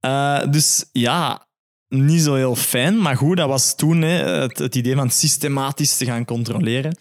[0.00, 1.46] Eh, dus ja,
[1.90, 3.02] niet zo heel fijn.
[3.02, 6.96] Maar goed, dat was toen hè, het, het idee van systematisch te gaan controleren.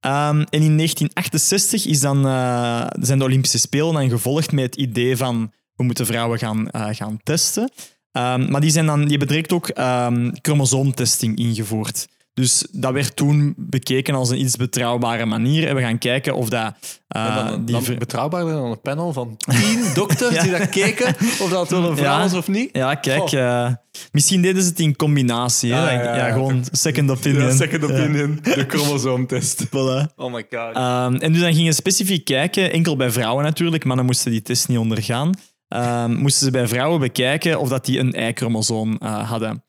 [0.00, 4.76] Ehm, en in 1968 is dan, eh, zijn de Olympische Spelen dan gevolgd met het
[4.76, 7.70] idee van we moeten vrouwen gaan, eh, gaan testen.
[8.12, 12.06] Ehm, maar die, zijn dan, die hebben ook ehm, chromosoomtesting ingevoerd.
[12.36, 15.68] Dus dat werd toen bekeken als een iets betrouwbare manier.
[15.68, 16.74] En we gaan kijken of dat...
[17.08, 20.42] eh, En dan, die dan ver- betrouwbaarder dan een panel van tien dokters Ja.
[20.42, 22.20] die dat keken, of dat wel een vrouw Ja.
[22.20, 22.68] was of niet.
[22.72, 23.68] Ja, kijk, eh,
[24.12, 25.72] misschien deden ze het in combinatie.
[25.72, 25.92] hè.
[26.02, 27.42] Ja, Ja, gewoon second opinion.
[27.42, 29.66] Ja, second Ja, opinion, de chromosoomtest.
[29.66, 30.14] voilà.
[30.16, 30.74] Oh my god.
[30.74, 34.42] Ehm, en dus dan gingen ze specifiek kijken, enkel bij vrouwen natuurlijk, mannen moesten die
[34.42, 35.30] test niet ondergaan.
[35.68, 39.64] Ehm, moesten ze bij vrouwen bekijken of dat die een Y-chromosoom eh, hadden.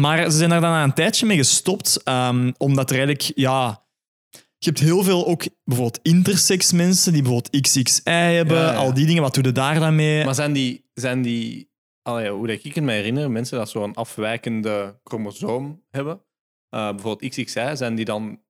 [0.00, 3.86] Maar ze zijn daar dan na een tijdje mee gestopt, ehm, omdat er eigenlijk, ja...
[4.60, 8.78] Je hebt heel veel ook bijvoorbeeld intersex mensen die bijvoorbeeld XXI hebben, Ja, ja.
[8.78, 9.22] al die dingen.
[9.22, 10.24] Wat doe je daar dan mee?
[10.24, 11.70] maar zijn die, zijn die
[12.02, 16.24] allee, hoe dat ik het me herinner, mensen dat zo'n afwijkende chromosoom hebben,
[16.68, 18.42] eh, bijvoorbeeld XXI, zijn die dan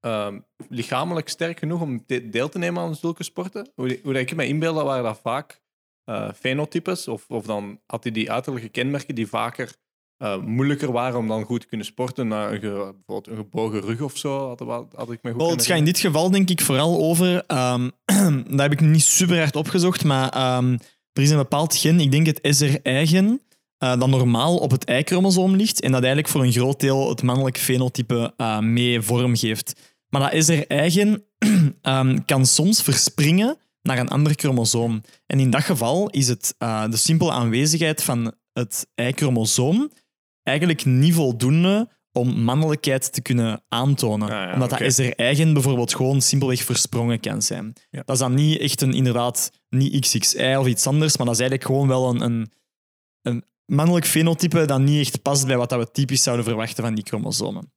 [0.00, 3.70] ehm, lichamelijk sterk genoeg om de- deel te nemen aan zulke sporten?
[3.74, 5.62] Hoe, hoe dat ik me inbeeld, dat waren dat vaak
[6.04, 9.76] eh, fenotypes, of, of dan had hij die uiterlijke kenmerken die vaker
[10.20, 12.28] eh, moeilijker waren om dan goed te kunnen sporten.
[12.28, 14.60] naar een, bijvoorbeeld een gebogen rug of zo, had,
[14.94, 17.88] had, ik me goed Wel, het gaat in dit geval denk ik vooral over, ehm,
[18.50, 20.72] dat heb ik niet super hard opgezocht, maar ehm,
[21.12, 23.40] er is een bepaald gen, ik denk het SRI-gen,
[23.78, 27.22] eh, dat normaal op het Y-chromosoom ligt en dat eigenlijk voor een groot deel het
[27.22, 29.80] mannelijk fenotype eh, mee vorm geeft.
[30.08, 31.24] Maar dat SRI-gen
[31.82, 35.02] ehm, kan soms verspringen naar een ander chromosoom.
[35.26, 39.90] En in dat geval is het de simpele aanwezigheid van het Y-chromosoom
[40.50, 44.28] eigenlijk niet voldoende om mannelijkheid te kunnen aantonen.
[44.28, 47.72] Ah, ja, Omdat dat SR-eigen bijvoorbeeld gewoon simpelweg versprongen kan zijn.
[47.90, 48.02] Ja.
[48.04, 51.40] Dat is dan niet echt een, inderdaad, niet XXI of iets anders, maar dat is
[51.40, 52.52] eigenlijk gewoon wel een, een,
[53.22, 56.94] een mannelijk fenotype dat niet echt past bij wat dat we typisch zouden verwachten van
[56.94, 57.72] die chromosomen.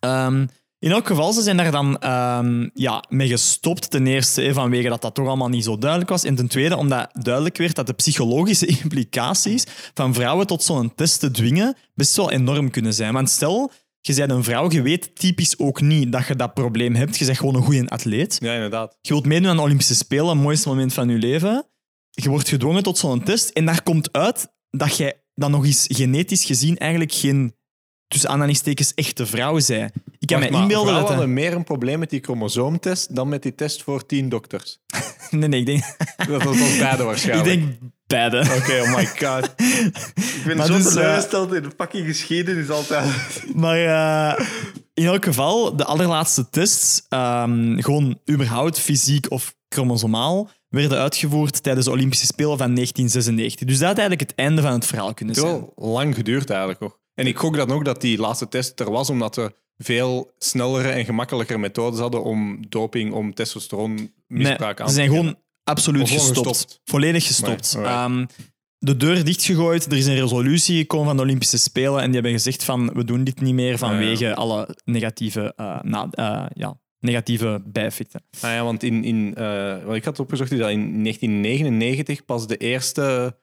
[0.00, 0.46] Ehm,
[0.78, 3.90] in elk geval, ze zijn daar dan ehm, ja, mee gestopt.
[3.90, 6.24] Ten eerste vanwege dat dat toch allemaal niet zo duidelijk was.
[6.24, 9.64] En ten tweede omdat duidelijk werd dat de psychologische implicaties
[9.94, 13.12] van vrouwen tot zo'n test te dwingen best wel enorm kunnen zijn.
[13.12, 16.94] Want stel, je bent een vrouw, je weet typisch ook niet dat je dat probleem
[16.94, 17.18] hebt.
[17.18, 18.38] Je bent gewoon een goede atleet.
[18.40, 18.98] Ja, inderdaad.
[19.00, 21.66] Je wilt meedoen aan de Olympische Spelen, het mooiste moment van je leven.
[22.10, 25.86] Je wordt gedwongen tot zo'n test en daar komt uit dat jij dan nog eens
[25.88, 27.54] genetisch gezien eigenlijk geen,
[28.08, 29.90] tussen aanhalingstekens, echte vrouw zij.
[30.18, 31.08] Ik kan me inbeelden dat...
[31.08, 34.78] hadden meer een probleem met die chromosoomtest dan met die test voor tien dokters.
[35.30, 35.82] Nee, nee, ik denk,
[36.28, 37.44] Dat was ons beide ik waarschijnlijk.
[37.44, 38.38] denk beide.
[38.40, 39.44] Oké, oh my god.
[40.38, 43.12] Ik ben Maar zo dus, eh, teleurgesteld in de fucking geschiedenis altijd.
[43.54, 44.46] Maar eh,
[44.94, 51.86] in elk geval, de allerlaatste tests, ehm, gewoon überhaupt fysiek of chromosomaal, werden uitgevoerd tijdens
[51.86, 53.66] de Olympische Spelen van 1996.
[53.66, 55.46] Dus dat had eigenlijk het einde van het verhaal kunnen zijn.
[55.46, 56.97] heeft wel lang geduurd eigenlijk nog.
[57.18, 60.88] En ik gok dan ook dat die laatste test er was omdat we veel snellere
[60.88, 65.36] en gemakkelijker methodes hadden om doping, om testosteron misbruik Nee, aan ze zijn te gewoon
[65.64, 66.48] absoluut gewoon gestopt.
[66.48, 66.80] gestopt.
[66.84, 67.74] Volledig gestopt.
[67.76, 67.84] Nee.
[67.84, 68.26] Ehm,
[68.78, 72.32] de deur dichtgegooid, er is een resolutie gekomen van de Olympische Spelen en die hebben
[72.32, 77.62] gezegd van we doen dit niet meer vanwege alle negatieve, eh, na- eh, ja, negatieve
[77.66, 78.22] bijeffecten.
[78.40, 82.46] Ah ja, want in, in, eh, wat ik had opgezocht is dat in 1999 pas
[82.46, 83.36] de eerste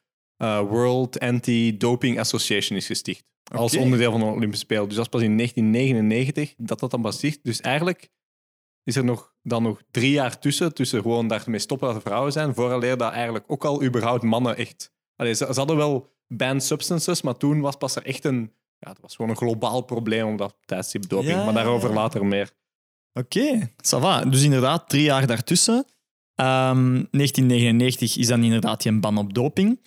[0.69, 3.23] World Anti-Doping Association is gesticht.
[3.51, 4.85] Als onderdeel van de Olympische Spelen.
[4.87, 7.19] Dus dat is pas in 1999 dat dat dan pas.
[7.41, 8.09] Dus eigenlijk
[8.83, 12.31] is er nog, dan nog drie jaar tussen, tussen gewoon daarmee stoppen dat er vrouwen
[12.31, 14.93] zijn, vooraleer dat eigenlijk ook al überhaupt mannen echt...
[15.15, 18.51] Allee, ze, ze hadden wel banned substances, maar toen was pas er echt een...
[18.79, 21.31] Ja, het was gewoon een globaal probleem om dat tijdstip doping.
[21.31, 22.51] Ja, maar daarover later meer.
[23.13, 24.25] Oké, ça va.
[24.25, 25.85] Dus inderdaad, drie jaar daartussen.
[26.35, 29.79] Ehm 1999 is dan inderdaad geen ban op doping.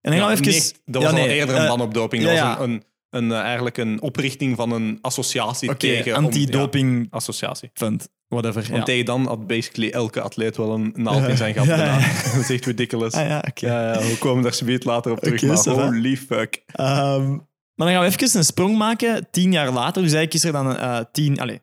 [0.00, 0.52] En dan gaan we Ja, even...
[0.52, 2.22] nee, dat Ja, was al eerder een eh, ban op doping.
[2.22, 6.14] ja, Dat was een, een, een, eh, eigenlijk een oprichting van een associatie Oké, tegen...
[6.14, 7.70] anti-doping ja, associatie.
[7.74, 8.62] fund, whatever.
[8.62, 8.82] Want Ja.
[8.84, 11.64] tegen dan had basically elke atleet wel een naald in zijn gat.
[11.66, 11.98] Ja, ja.
[12.32, 13.12] Dat is echt ridiculous.
[13.12, 13.66] Ah ja, oké.
[13.66, 15.42] Ja, ja, we komen daar zometeen later op terug.
[15.42, 16.62] Maar holy fuck.
[16.66, 17.28] Ehm,
[17.74, 20.02] maar dan gaan we even een sprong maken, tien jaar later.
[20.02, 21.58] Dus eigenlijk is er dan eh tien, allez,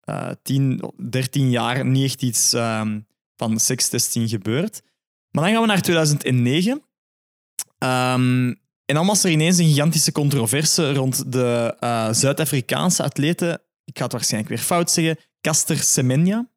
[0.00, 3.00] eh, tien, dertien jaar niet echt iets ehm,
[3.36, 4.82] van sekstesting gebeurd.
[5.30, 6.82] Maar dan gaan we naar 2009.
[7.78, 8.54] Ehm,
[8.92, 14.02] en dan was er ineens een gigantische controverse rond de eh, Zuid-Afrikaanse atlete, ik ga
[14.04, 16.48] het waarschijnlijk weer fout zeggen, Caster Semenya.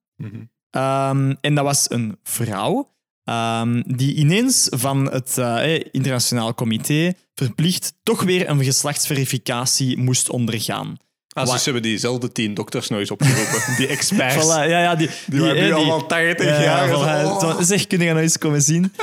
[0.70, 2.90] Ehm, en dat was een vrouw
[3.24, 10.30] ehm, die ineens van het eh, eh, internationaal comité verplicht toch weer een geslachtsverificatie moest
[10.30, 10.98] ondergaan.
[11.34, 13.62] Ah, dus ze hebben diezelfde tien dokters eens opgeroepen.
[13.78, 14.46] Die experts.
[14.46, 16.90] Voilà, ja, ja, die, Die waren eh, nu die- allemaal 80 ja, jaar.
[16.90, 17.26] voilà.
[17.26, 17.62] oh.
[17.62, 18.94] Zeg, kun je nog eens komen zien?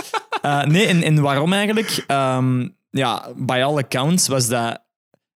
[0.65, 2.05] Nee, en, en waarom eigenlijk?
[2.07, 4.83] Ehm, ja, by all accounts was dat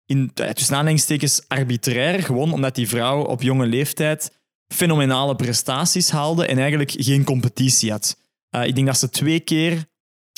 [0.06, 4.30] in eh, tussen aanhalingstekens arbitrair, gewoon omdat die vrouw op jonge leeftijd
[4.74, 8.16] fenomenale prestaties haalde en eigenlijk geen competitie had.
[8.50, 9.84] Eh, ik denk dat ze twee keer,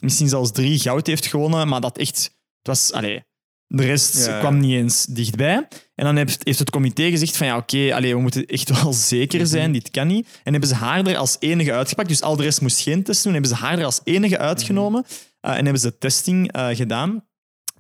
[0.02, 2.16] misschien zelfs drie, goud heeft gewonnen, maar dat echt...
[2.58, 2.92] Het was...
[2.92, 3.26] Allee,
[3.66, 5.68] de rest Ja, kwam niet eens dichtbij.
[5.94, 9.46] En dan heeft, heeft het comité gezegd van ja, oké, we moeten echt wel zeker
[9.46, 10.28] zijn, dit kan niet.
[10.44, 12.08] En hebben ze haar er als enige uitgepakt.
[12.08, 13.32] Dus al de rest moest geen test doen.
[13.32, 15.04] Hebben ze haar er als enige uitgenomen.
[15.48, 17.26] Eh, en hebben ze testing eh, gedaan.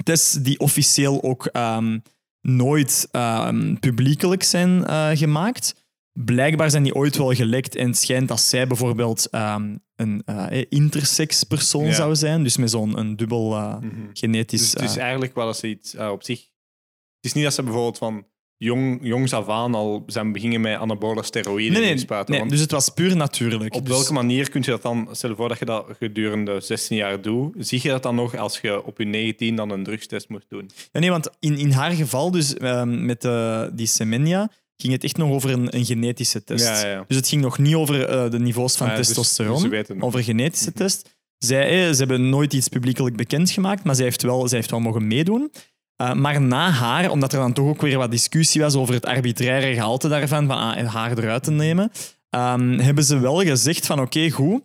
[0.04, 1.98] Tests die officieel ook ehm,
[2.40, 5.86] nooit ehm, publiekelijk zijn eh, gemaakt.
[6.12, 10.64] Blijkbaar zijn die ooit wel gelekt en het schijnt dat zij bijvoorbeeld ehm, een eh,
[10.68, 11.92] intersex persoon Ja.
[11.92, 12.42] zou zijn.
[12.42, 14.08] Dus met zo'n een dubbel Mhm.
[14.12, 14.60] genetisch...
[14.60, 16.38] Dus het is eigenlijk wel dat ze iets op zich...
[16.40, 18.26] Het is niet dat ze bijvoorbeeld van
[18.58, 22.30] jong, jongs af aan al zijn beginnen met anabole steroïden Nee, in nee, te spuiten.
[22.30, 23.74] nee Want dus het was puur natuurlijk.
[23.74, 25.08] op Dus- welke manier kun je dat dan...
[25.12, 27.54] Stel je voor dat je dat gedurende 16 jaar doet.
[27.58, 30.70] Zie je dat dan nog als je op je 19 dan een drugstest moet doen?
[30.92, 35.04] Ja, nee, want in, in haar geval, dus ehm, met eh, die Semenya, ging het
[35.04, 36.64] echt nog over een, een genetische test.
[36.82, 37.04] Ja, ja.
[37.08, 39.62] Dus het ging nog niet over eh, de niveaus van Ah, ja, dus- testosteron, dus
[39.62, 40.04] ze weten nog.
[40.04, 41.16] over genetische test.
[41.38, 44.80] Zij, eh, ze hebben nooit iets publiekelijk bekendgemaakt, maar zij heeft wel, zij heeft wel
[44.80, 45.50] mogen meedoen.
[45.98, 49.06] Eh, maar na haar, omdat er dan toch ook weer wat discussie was over het
[49.06, 51.90] arbitraire gehalte daarvan, van ah, haar eruit te nemen,
[52.30, 54.62] ehm, hebben ze wel gezegd van oké, goed,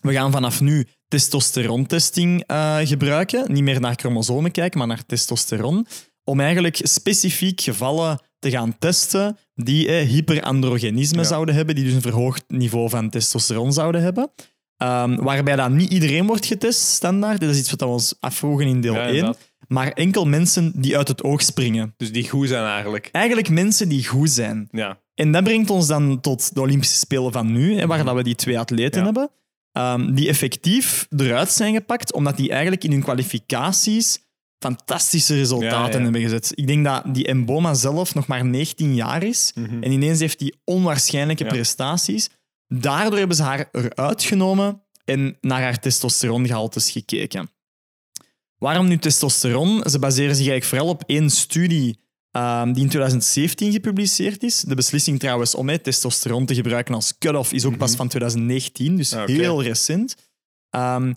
[0.00, 3.52] we gaan vanaf nu testosterontesting eh, gebruiken.
[3.52, 5.86] Niet meer naar chromosomen kijken, maar naar testosteron.
[6.24, 11.24] Om eigenlijk specifiek gevallen te gaan testen die eh, hyperandrogenisme Ja.
[11.24, 14.30] zouden hebben, die dus een verhoogd niveau van testosteron zouden hebben.
[14.76, 17.40] Ehm, waarbij dat niet iedereen wordt getest, standaard.
[17.40, 19.34] Dat is iets wat we ons afvroegen in deel Ja, 1.
[19.72, 21.94] Maar enkel mensen die uit het oog springen.
[21.96, 23.08] Dus die goed zijn eigenlijk.
[23.12, 24.68] Eigenlijk mensen die goed zijn.
[24.70, 25.00] Ja.
[25.14, 28.22] En dat brengt ons dan tot de Olympische Spelen van nu, hè, waar dat we
[28.22, 29.04] die twee atleten Ja.
[29.04, 29.30] hebben,
[29.72, 34.18] ehm, die effectief eruit zijn gepakt, omdat die eigenlijk in hun kwalificaties
[34.58, 36.02] fantastische resultaten Ja, ja.
[36.02, 36.52] hebben gezet.
[36.54, 39.82] Ik denk dat die Mboma zelf nog maar 19 jaar is Mhm.
[39.82, 42.28] en ineens heeft hij onwaarschijnlijke prestaties.
[42.68, 47.50] Daardoor hebben ze haar eruit genomen en naar haar testosterongehaltes gekeken.
[48.60, 49.82] Waarom nu testosteron?
[49.90, 51.98] Ze baseren zich eigenlijk vooral op één studie
[52.30, 54.60] ehm, die in 2017 gepubliceerd is.
[54.60, 58.96] De beslissing trouwens om hè, testosteron te gebruiken als cut-off is ook pas van 2019,
[58.96, 60.16] dus Ah, heel recent.
[60.70, 61.12] Ehm,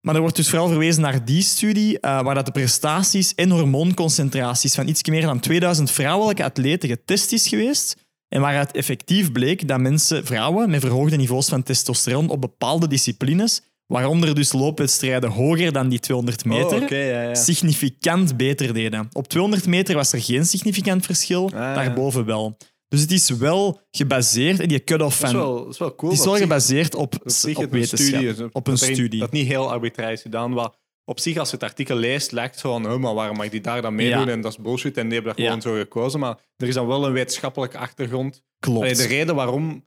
[0.00, 3.50] maar er wordt dus vooral verwezen naar die studie, eh, waar dat de prestaties en
[3.50, 7.96] hormoonconcentraties van iets meer dan 2000 vrouwelijke atleten getest is geweest.
[8.28, 13.62] En waaruit effectief bleek dat mensen, vrouwen met verhoogde niveaus van testosteron op bepaalde disciplines,
[13.92, 17.34] waaronder dus loopwedstrijden hoger dan die 200 meter, Oh, oké, ja, ja.
[17.34, 19.08] significant beter deden.
[19.12, 22.56] Op 200 meter was er geen significant verschil, Ah, daarboven wel.
[22.88, 25.44] Dus het is wel gebaseerd, en die cut-off Dat is van...
[25.44, 26.10] wel, dat is wel cool.
[26.10, 27.20] Het is wel gebaseerd op, op
[27.56, 29.20] op een studie op een dat studie.
[29.20, 30.52] Dat niet heel arbitrair is gedaan.
[30.52, 33.48] Wat op zich, als je het artikel leest, lijkt het van, "Huh, maar waarom mag
[33.48, 34.26] die daar dan meedoen?
[34.26, 34.32] Ja.
[34.32, 34.96] En dat is bullshit.
[34.96, 36.20] En die hebben dat gewoon zo gekozen.
[36.20, 38.42] Maar er is dan wel een wetenschappelijke achtergrond.
[38.58, 38.80] Klopt.
[38.80, 39.86] Allee, de reden waarom...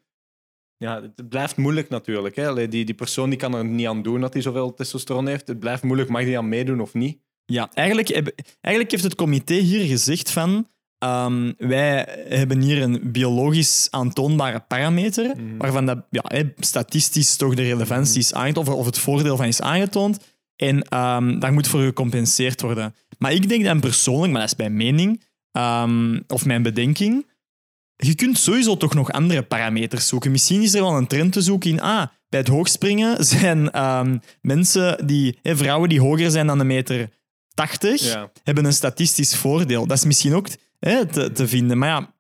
[0.82, 2.36] Ja, het blijft moeilijk natuurlijk.
[2.36, 2.48] Hè.
[2.48, 5.48] Allee, die, die persoon die kan er niet aan doen dat hij zoveel testosteron heeft.
[5.48, 7.18] Het blijft moeilijk, mag die aan meedoen of niet?
[7.46, 10.68] Ja, eigenlijk, heb- eigenlijk heeft het comité hier gezegd van
[10.98, 15.58] ehm, wij hebben hier een biologisch aantoonbare parameter Mhm.
[15.58, 19.46] waarvan dat, ja, hè, statistisch toch de relevantie is aangetoond of, of het voordeel van
[19.46, 20.20] is aangetoond.
[20.56, 22.96] En ehm, daar moet voor gecompenseerd worden.
[23.18, 27.26] Maar ik denk dan persoonlijk, maar dat is mijn mening ehm, of mijn bedenking,
[28.06, 30.32] je kunt sowieso toch nog andere parameters zoeken.
[30.32, 34.18] Misschien is er wel een trend te zoeken in, ah, bij het hoogspringen zijn ehm,
[34.42, 37.10] mensen die, hè, vrouwen die hoger zijn dan een meter
[37.54, 38.32] 80, Ja.
[38.44, 39.88] hebben een statistisch voordeel.
[39.88, 40.48] Dat is misschien ook
[40.80, 41.78] hè, te, te vinden.
[41.78, 42.14] Maar ja,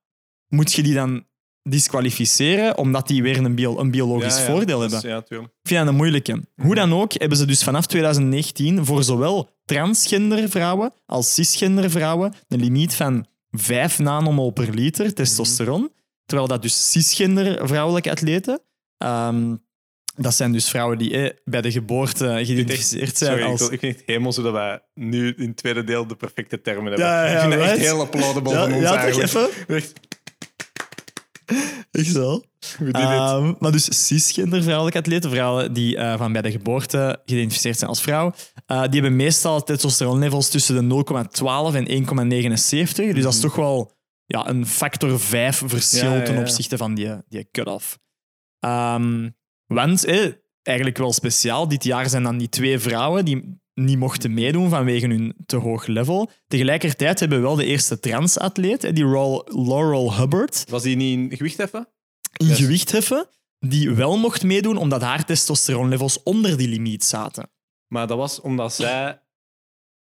[0.47, 1.23] moet je die dan
[1.63, 5.09] disqualificeren omdat die weer een, bio- een biologisch Ja, ja, voordeel hebben?
[5.09, 5.49] Ja, tuurlijk.
[5.61, 6.43] Ik vind dat een moeilijke.
[6.61, 12.33] Hoe dan ook hebben ze dus vanaf 2019 voor zowel transgender vrouwen als cisgender vrouwen
[12.47, 15.91] een limiet van 5 nanomol per liter testosteron.
[16.25, 18.61] Terwijl dat dus cisgender vrouwelijke atleten,
[18.97, 19.55] ehm,
[20.15, 23.69] dat zijn dus vrouwen die eh, bij de geboorte geïdentificeerd zijn Sorry, ik, als...
[23.69, 27.05] ik vind het hemel zodat wij nu in het tweede deel de perfecte termen hebben.
[27.05, 29.33] Ja, ja, ik vind het echt heel applaudable Ja, van ons ja, toch eigenlijk.
[29.67, 29.93] even?
[31.91, 32.95] Echt, did it.
[32.95, 37.89] Ehm, maar dus cisgender vrouwelijke atleten, vrouwen die eh, van bij de geboorte geïdentificeerd zijn
[37.89, 38.33] als vrouw,
[38.65, 43.13] eh, die hebben meestal testosteronlevels tussen de 0,12 en 1,79.
[43.13, 43.91] Dus dat is toch wel
[44.25, 47.99] ja, een factor 5 verschil Ja, ja, ten opzichte van die, die cut-off.
[48.59, 49.29] Ehm,
[49.65, 54.33] want, eh, eigenlijk wel speciaal, dit jaar zijn dan die twee vrouwen die niet mochten
[54.33, 56.29] meedoen vanwege hun te hoog level.
[56.47, 61.57] Tegelijkertijd hebben we wel de eerste transatleet, die Laurel, Hubbard, Was die niet in gewicht
[61.57, 61.87] heffen?
[62.37, 62.57] in Yes.
[62.57, 63.27] gewicht heffen,
[63.59, 67.49] die wel mocht meedoen omdat haar testosteronlevels onder die limiet zaten.
[67.87, 69.21] Maar dat was omdat zij...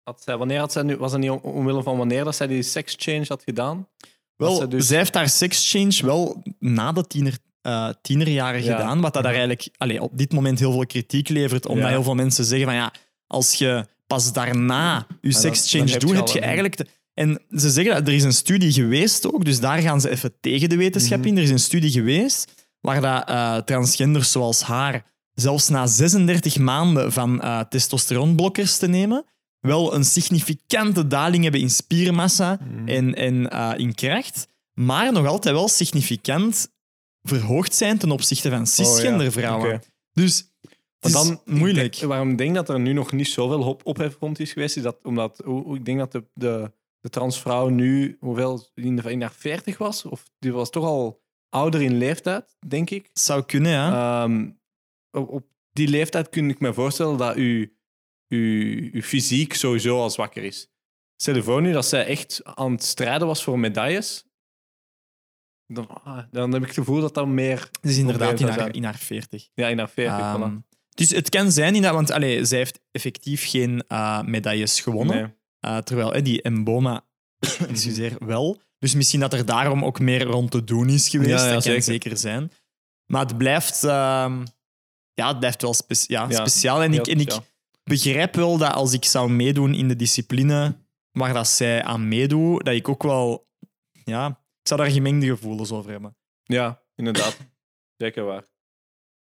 [0.03, 0.97] Had zij wanneer had zij nu...
[0.97, 3.89] Was dat niet om- omwille van wanneer dat zij die sex change had gedaan?
[4.37, 8.77] Wel, zij dus- zij heeft haar sexchange wel na de tiener, eh, tienerjaren Ja.
[8.77, 11.91] gedaan, wat dat daar eigenlijk allee, op dit moment heel veel kritiek levert, omdat Ja.
[11.91, 12.93] heel veel mensen zeggen van ja,
[13.35, 16.75] als je pas daarna je heb doet, je heb je eigenlijk...
[16.75, 20.11] te- En ze zeggen dat er is een studie geweest ook, dus daar gaan ze
[20.11, 21.27] even tegen de wetenschap Mhm.
[21.29, 21.37] in.
[21.37, 27.13] Er is een studie geweest waar dat, eh, transgenders zoals haar zelfs na 36 maanden
[27.13, 29.25] van eh, testosteronblokkers te nemen,
[29.61, 32.89] wel een significante daling hebben in spiermassa Mhm.
[32.89, 36.69] en, en eh, in kracht, maar nog altijd wel significant
[37.23, 39.75] verhoogd zijn ten opzichte van cisgender vrouwen.
[39.75, 39.81] Oh.
[40.13, 40.45] Dus
[41.13, 41.87] Maar is dan, moeilijk.
[41.87, 44.53] Ik denk- waarom ik denk dat er nu nog niet zoveel op- ophef rond is
[44.53, 48.97] geweest, is dat omdat hoe- ik denk dat de, de de transvrouw nu, hoeveel, in,
[48.97, 50.05] de, in haar 40 was?
[50.05, 53.11] Of die was toch al ouder in leeftijd, denk ik.
[53.13, 54.23] Zou kunnen, ja.
[54.25, 54.51] Ehm,
[55.11, 57.67] op, op die leeftijd kun ik me voorstellen dat uw,
[58.29, 60.71] uw, uw fysiek sowieso al zwakker is.
[61.17, 64.25] Stel je voor nu dat zij echt aan het strijden was voor medailles.
[65.67, 67.71] Dan, ah, dan heb ik het gevoel dat dat meer...
[67.81, 69.49] Is inderdaad in haar, in haar 40.
[69.55, 70.19] Ja, in haar 40.
[70.19, 70.74] Ehm, voilà.
[70.95, 75.17] Dus het kan zijn, inderdaad, want allee, zij heeft effectief geen eh, medailles gewonnen.
[75.17, 75.33] Nee.
[75.61, 77.05] Eh, terwijl die Mboma,
[77.69, 78.61] excuseer, wel.
[78.79, 81.31] Dus misschien dat er daarom ook meer rond te doen is geweest.
[81.31, 82.17] Ja, ja, dat kan zeker.
[82.17, 82.53] zijn.
[83.07, 84.45] Maar het blijft, ehm,
[85.15, 86.83] ja, het blijft wel spe- ja, Ja, speciaal.
[86.83, 87.39] En, ik, en ik
[87.85, 90.77] begrijp wel dat als ik zou meedoen in de discipline
[91.11, 93.49] waar dat zij aan meedoet, dat ik ook wel...
[94.05, 94.27] Ja,
[94.61, 96.17] ik zou daar gemengde gevoelens over hebben.
[96.43, 97.37] Ja, inderdaad.
[97.97, 98.45] Zeker waar.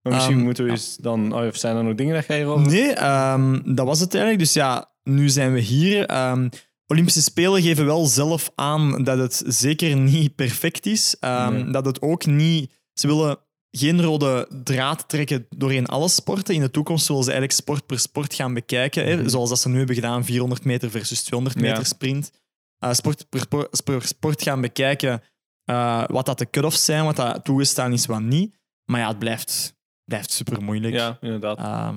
[0.03, 1.33] Maar misschien Ehm, moeten we eens dan...
[1.35, 2.67] Oh, of zijn er nog dingen dat jij hierover...
[2.67, 4.43] Nee, ehm, dat was het eigenlijk.
[4.45, 6.07] Dus ja, nu zijn we hier.
[6.07, 6.49] Ehm,
[6.87, 11.17] Olympische Spelen geven wel zelf aan dat het zeker niet perfect is.
[11.21, 11.71] Nee.
[11.71, 12.73] Dat het ook niet...
[12.93, 13.39] Ze willen
[13.71, 16.55] geen rode draad trekken doorheen alle sporten.
[16.55, 19.05] In de toekomst willen ze eigenlijk sport per sport gaan bekijken.
[19.07, 19.17] Hè?
[19.17, 19.29] Mhm.
[19.29, 21.85] Zoals dat ze nu hebben gedaan, 400 meter versus 200 meter Ja.
[21.85, 22.33] sprint.
[22.79, 23.47] Eh, sport per,
[23.85, 25.23] per sport gaan bekijken
[25.65, 28.55] eh, wat dat de cut-offs zijn, wat dat toegestaan is, wat niet.
[28.85, 29.79] Maar ja, het blijft,
[30.11, 30.95] blijft super moeilijk.
[30.95, 31.59] Ja, inderdaad.
[31.59, 31.97] Ehm,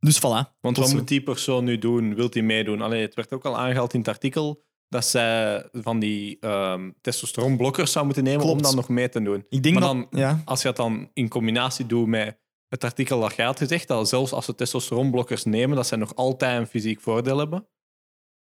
[0.00, 0.56] dus voilà.
[0.60, 0.94] Want wat zo.
[0.96, 2.14] moet die persoon nu doen?
[2.14, 2.80] Wilt hij meedoen?
[2.80, 7.92] Allee, het werd ook al aangehaald in het artikel dat zij van die ehm testosteronblokkers
[7.92, 9.44] zou moeten nemen om dan nog mee te doen.
[9.48, 10.06] Ik denk Maar dat...
[10.10, 10.42] dan- ja.
[10.44, 12.38] Als je het dan in combinatie doet met
[12.68, 16.14] het artikel dat jij had gezegd, dat zelfs als ze testosteronblokkers nemen, dat zij nog
[16.14, 17.68] altijd een fysiek voordeel hebben.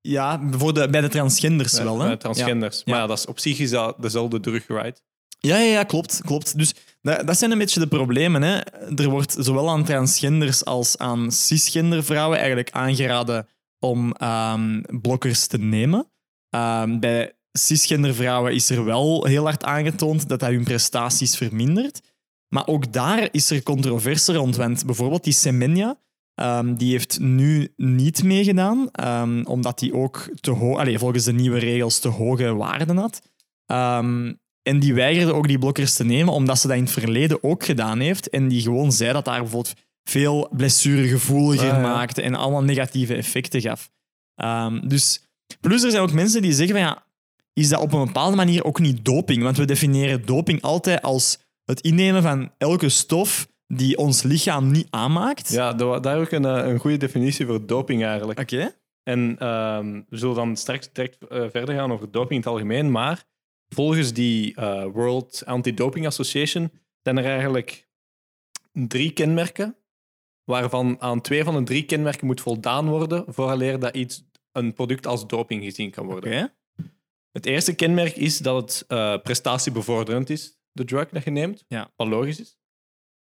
[0.02, 2.00] ja, voor de, bij de transgenders Bij- wel.
[2.00, 2.08] Hè?
[2.08, 2.78] bij transgenders.
[2.78, 2.84] Ja.
[2.92, 5.04] Maar ja, dat is, op zich is dat dezelfde drug, right?
[5.40, 6.22] Ja, ja, ja, klopt.
[6.26, 6.58] klopt.
[6.58, 8.42] Dus dat, dat zijn een beetje de problemen.
[8.42, 8.60] Hè.
[8.96, 13.48] Er wordt zowel aan transgenders als aan cisgender vrouwen eigenlijk aangeraden
[13.80, 16.12] om ehm, blokkers te nemen.
[16.50, 22.02] Ehm, bij cisgender vrouwen is er wel heel hard aangetoond dat dat hun prestaties vermindert.
[22.54, 24.86] Maar ook daar is er controverse rond.
[24.86, 26.00] Bijvoorbeeld die Semenya,
[26.34, 28.90] ehm, die heeft nu niet meegedaan,
[29.48, 33.22] omdat die ook te ho- volgens de nieuwe regels te hoge waarden had.
[34.70, 37.64] En die weigerde ook die blokkers te nemen, omdat ze dat in het verleden ook
[37.66, 38.30] gedaan heeft.
[38.30, 41.82] En die gewoon zei dat daar bijvoorbeeld veel blessuregevoeliger Ah, ja.
[41.82, 43.90] maakte en allemaal negatieve effecten gaf.
[44.36, 45.24] Ehm, dus,
[45.60, 47.04] plus er zijn ook mensen die zeggen van ja,
[47.54, 49.44] is dat op een bepaalde manier ook niet doping?
[49.44, 54.88] Want we definiëren doping altijd als het innemen van elke stof die ons lichaam niet
[54.90, 55.50] aanmaakt.
[55.50, 58.40] Ja, daar ik een, eh, een goede definitie voor doping eigenlijk.
[58.40, 58.72] Oké.
[59.04, 62.92] En ehm, we zullen dan straks direct eh, verder gaan over doping in het algemeen.
[62.92, 63.24] Maar
[63.70, 67.88] volgens die eh, World Anti-Doping Association zijn er eigenlijk
[68.72, 69.78] drie kenmerken,
[70.44, 75.08] waarvan aan twee van de drie kenmerken moet voldaan worden vooraleer dat iets, een product
[75.08, 76.54] als doping gezien kan worden.
[77.32, 81.92] Het eerste kenmerk is dat het eh, prestatiebevorderend is, de drug dat je neemt, Ja.
[81.96, 82.59] wat logisch is.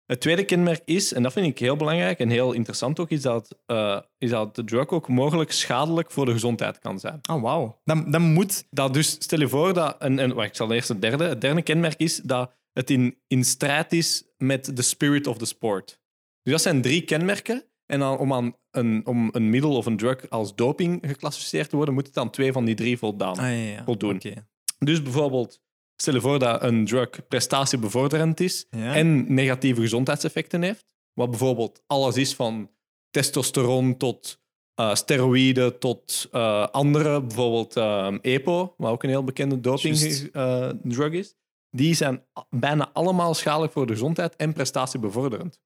[0.05, 3.21] Het tweede kenmerk is, en dat vind ik heel belangrijk en heel interessant ook, is
[3.21, 7.19] dat, eh, is dat de drug ook mogelijk schadelijk voor de gezondheid kan zijn.
[7.29, 7.81] Oh, wauw.
[7.83, 8.67] Dan, dan moet...
[8.69, 11.23] Dat dus, stel je voor dat, en, en wacht, ik zal eerst het derde.
[11.23, 15.45] Het derde kenmerk is dat het in, in strijd is met de spirit of the
[15.45, 15.99] sport.
[16.41, 17.65] Dus dat zijn drie kenmerken.
[17.85, 21.75] En dan, om, aan een, om een middel of een drug als doping geclassificeerd te
[21.75, 23.37] worden, moet het aan twee van die drie voldaan.
[23.37, 23.83] Ah, ja, ja.
[23.83, 24.15] Voldoen.
[24.15, 24.47] Oké.
[24.79, 25.61] Dus bijvoorbeeld,
[25.95, 28.95] stel je voor dat een drug prestatiebevorderend is Ja.
[28.95, 30.85] en negatieve gezondheidseffecten heeft.
[31.13, 32.69] Wat bijvoorbeeld alles is van
[33.09, 34.43] testosteron tot
[34.75, 40.27] eh, steroïden tot eh, andere, bijvoorbeeld eh, EPO, wat ook een heel bekende doping Juist.
[40.33, 41.35] eh, drug is.
[41.69, 45.59] Die zijn bijna allemaal schadelijk voor de gezondheid en prestatiebevorderend.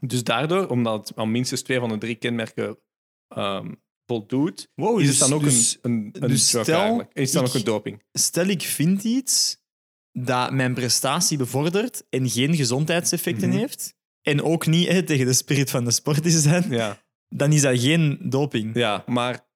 [0.00, 2.78] Dus daardoor, omdat het aan minstens twee van de drie kenmerken
[3.28, 3.72] ehm,
[4.06, 7.10] voldoet, Wow, is dus- het dan ook dus- een, een, een dus drug stel, eigenlijk.
[7.12, 8.02] Is het dan ik- ook een doping?
[8.12, 9.62] stel ik vind iets
[10.12, 13.58] dat mijn prestatie bevordert en geen gezondheidseffecten Mhm.
[13.58, 17.02] heeft, en ook niet hè, tegen de spirit van de sport is, dan, Ja.
[17.28, 18.74] dan is dat geen doping.
[18.76, 19.46] Ja, maar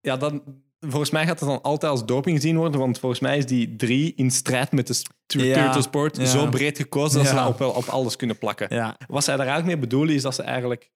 [0.00, 0.42] ja, dan,
[0.80, 3.76] volgens mij gaat het dan altijd als doping gezien worden, want volgens mij is die
[3.76, 6.24] drie in strijd met de Ja, sport ja.
[6.24, 8.74] zo breed gekozen dat ze dat op, op alles kunnen plakken.
[8.74, 10.90] Ja, Wat zij daar eigenlijk mee bedoelen is dat ze eigenlijk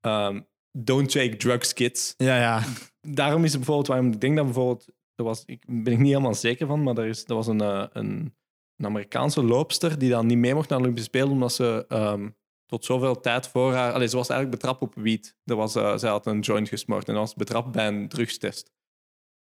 [0.00, 0.40] ehm,
[0.72, 2.14] don't take drugs, kids.
[2.16, 2.64] ja, ja.
[3.00, 6.08] Daarom is het bijvoorbeeld, waarom ik denk dat bijvoorbeeld, er was, ik ben ik niet
[6.08, 8.34] helemaal zeker van, maar er, is, er was een, eh, een,
[8.76, 12.28] een Amerikaanse loopster die dan niet mee mocht naar de Olympische Spelen omdat ze ehm,
[12.66, 13.92] tot zoveel tijd voor haar...
[13.92, 15.36] Allee, ze was eigenlijk betrapt op wiet.
[15.44, 18.72] Er was, eh, zij had een joint gesmoord en was betrapt bij een drugstest.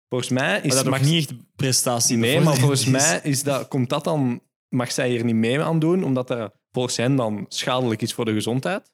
[0.08, 3.68] Volgens mij is Maar dat mag- niet echt prestatie Nee, maar volgens mij is dat,
[3.68, 4.42] komt dat dan...
[4.68, 8.24] Mag zij hier niet mee aan doen, omdat dat volgens hen dan schadelijk is voor
[8.24, 8.92] de gezondheid.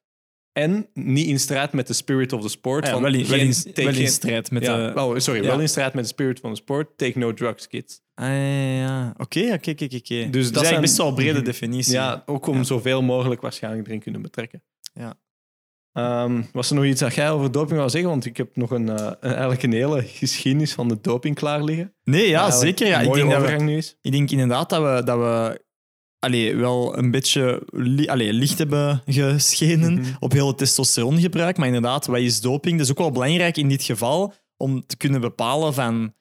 [0.53, 2.87] En niet in strijd met de spirit of the sport.
[2.87, 5.01] Ja, van wel, in, wel, in, take wel in strijd met ja, de...
[5.01, 5.47] oh, sorry, ja.
[5.47, 6.99] wel in strijd met de spirit van de sport.
[6.99, 8.01] Take no drugs, kids.
[8.15, 8.29] Ah,
[8.77, 9.15] ja.
[9.17, 10.31] Oké, oké, oké, oké.
[10.31, 11.93] Dus dat is best wel een brede definitie.
[11.93, 14.63] Ja, ook om zoveel mogelijk waarschijnlijk erin kunnen betrekken.
[14.93, 15.19] Ja.
[15.93, 18.11] Ehm, was er nog iets dat jij over doping wou zeggen?
[18.11, 21.95] Want ik heb nog een, eh, eigenlijk een hele geschiedenis van de doping klaar liggen.
[22.05, 22.87] Nee, ja, zeker.
[22.87, 23.01] Ja.
[23.01, 23.97] Ik, denk dat we, overgang nu is.
[24.01, 25.63] ik denk inderdaad dat we, dat we
[26.21, 30.13] allee, wel een beetje li allee, licht hebben geschenen Mhm.
[30.19, 31.57] op heel het testosterongebruik.
[31.57, 32.77] Maar inderdaad, wat is doping?
[32.77, 36.15] Dat is ook wel belangrijk in dit geval om te kunnen bepalen van...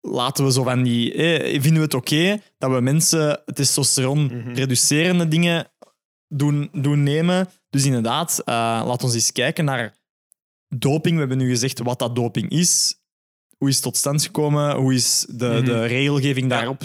[0.00, 1.12] Laten we zo van die...
[1.14, 4.52] Eh, vinden we het oké dat we mensen testosteron Mhm.
[4.52, 5.70] reducerende dingen
[6.28, 7.48] doen, doen nemen?
[7.70, 9.96] Dus inderdaad, eh laat ons eens kijken naar
[10.68, 11.14] doping.
[11.14, 12.98] We hebben nu gezegd wat dat doping is.
[13.58, 14.76] Hoe is het tot stand gekomen?
[14.76, 15.64] Hoe is de, Mhm.
[15.64, 16.56] de regelgeving Ja.
[16.56, 16.82] daarop?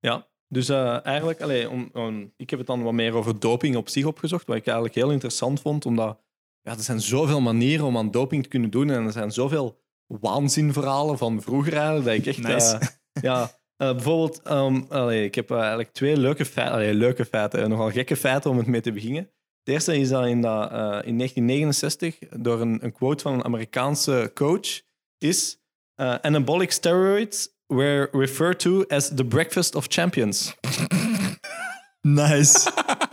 [0.00, 3.76] Ja, dus eh, eigenlijk, allee, om, om- ik heb het dan wat meer over doping
[3.76, 6.18] op zich opgezocht, wat ik eigenlijk heel interessant vond, omdat
[6.60, 9.80] ja, er zijn zoveel manieren om aan doping te kunnen doen en er zijn zoveel
[10.06, 12.42] waanzinverhalen van vroeger eigenlijk, dat ik echt...
[12.48, 12.78] Nice.
[12.78, 17.68] eh, ja, eh, bijvoorbeeld, ehm, allee, ik heb eigenlijk twee leuke feiten, allee, leuke feiten,
[17.68, 19.30] nogal gekke feiten om het mee te beginnen.
[19.62, 20.70] De eerste is dat in, dat,
[21.04, 24.80] in 1969 door een, een quote van een Amerikaanse coach
[25.18, 25.58] is
[25.96, 30.54] anabolic steroids were referred to as the breakfast of champions.
[32.00, 32.70] Nice.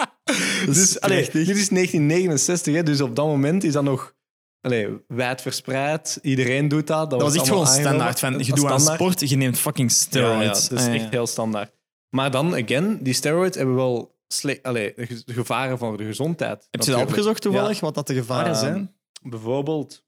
[0.66, 4.14] dus allee, dit is 1969, hè, dus op dat moment is dat nog
[4.62, 6.20] allee, wijd verspreid.
[6.22, 7.10] Iedereen doet dat.
[7.10, 8.20] Dat was echt gewoon standaard.
[8.20, 10.70] Van, je doet aan sport, je neemt fucking Ja, ja, steroids.
[10.70, 11.02] dat is Ah, ja.
[11.02, 11.72] echt heel standaard.
[12.10, 14.20] Maar dan, again, die steroids hebben wel
[14.62, 16.68] allee, de ge- de gevaren voor de gezondheid.
[16.72, 17.82] Heb je dat opgezocht toevallig, Ja.
[17.86, 18.96] wat dat de gevaren Ehm, zijn?
[19.22, 20.04] Bijvoorbeeld,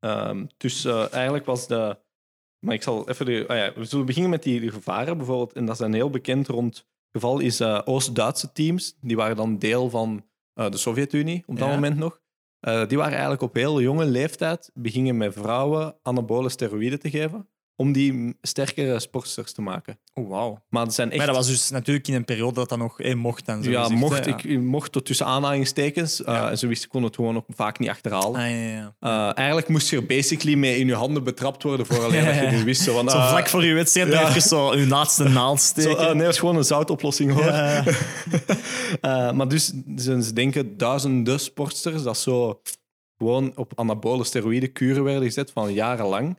[0.00, 2.02] ehm, dus eh, eigenlijk was de.
[2.64, 3.44] Maar ik zal even de.
[3.48, 5.52] ah ja, we zullen beginnen met die, die gevaren bijvoorbeeld.
[5.52, 6.76] En dat zijn heel bekend rond.
[6.76, 8.96] Het geval is eh, Oost-Duitse teams.
[9.00, 11.74] Die waren dan deel van eh, de Sovjet-Unie op dat Ja.
[11.74, 12.20] moment nog.
[12.60, 17.48] Eh, die waren eigenlijk op heel jonge leeftijd beginnen met vrouwen anabole steroïden te geven.
[17.76, 19.98] Om die sterkere sportsters te maken.
[20.14, 20.62] Oh, wauw.
[20.68, 21.16] Maar dat zijn echt.
[21.16, 23.46] Maar dat was dus natuurlijk in een periode dat dat nog eh, mocht.
[23.46, 26.24] Dan, zo ja, gezegd, mocht, hè, ik, mocht tot tussen aanhalingstekens.
[26.24, 26.50] eh, Ja.
[26.50, 28.40] En ze wisten, konden het gewoon ook vaak niet achterhalen.
[28.40, 28.94] Ah, ja, ja.
[29.00, 32.34] Uh, eigenlijk moest je er basically mee in je handen betrapt worden voor alleen dat
[32.34, 32.82] je het wist.
[32.82, 34.28] Zo, van, Zo ah, vlak voor je wedstrijd ja.
[34.28, 35.98] even zo je laatste naald zo, steken.
[35.98, 37.44] ah, nee, dat is gewoon een zoutoplossing hoor.
[37.44, 37.84] Ja.
[39.02, 42.60] Uh, maar dus ze, ze denken duizenden sportsters dat zo
[43.18, 46.38] gewoon op anabole steroïden kuren werden gezet van jarenlang.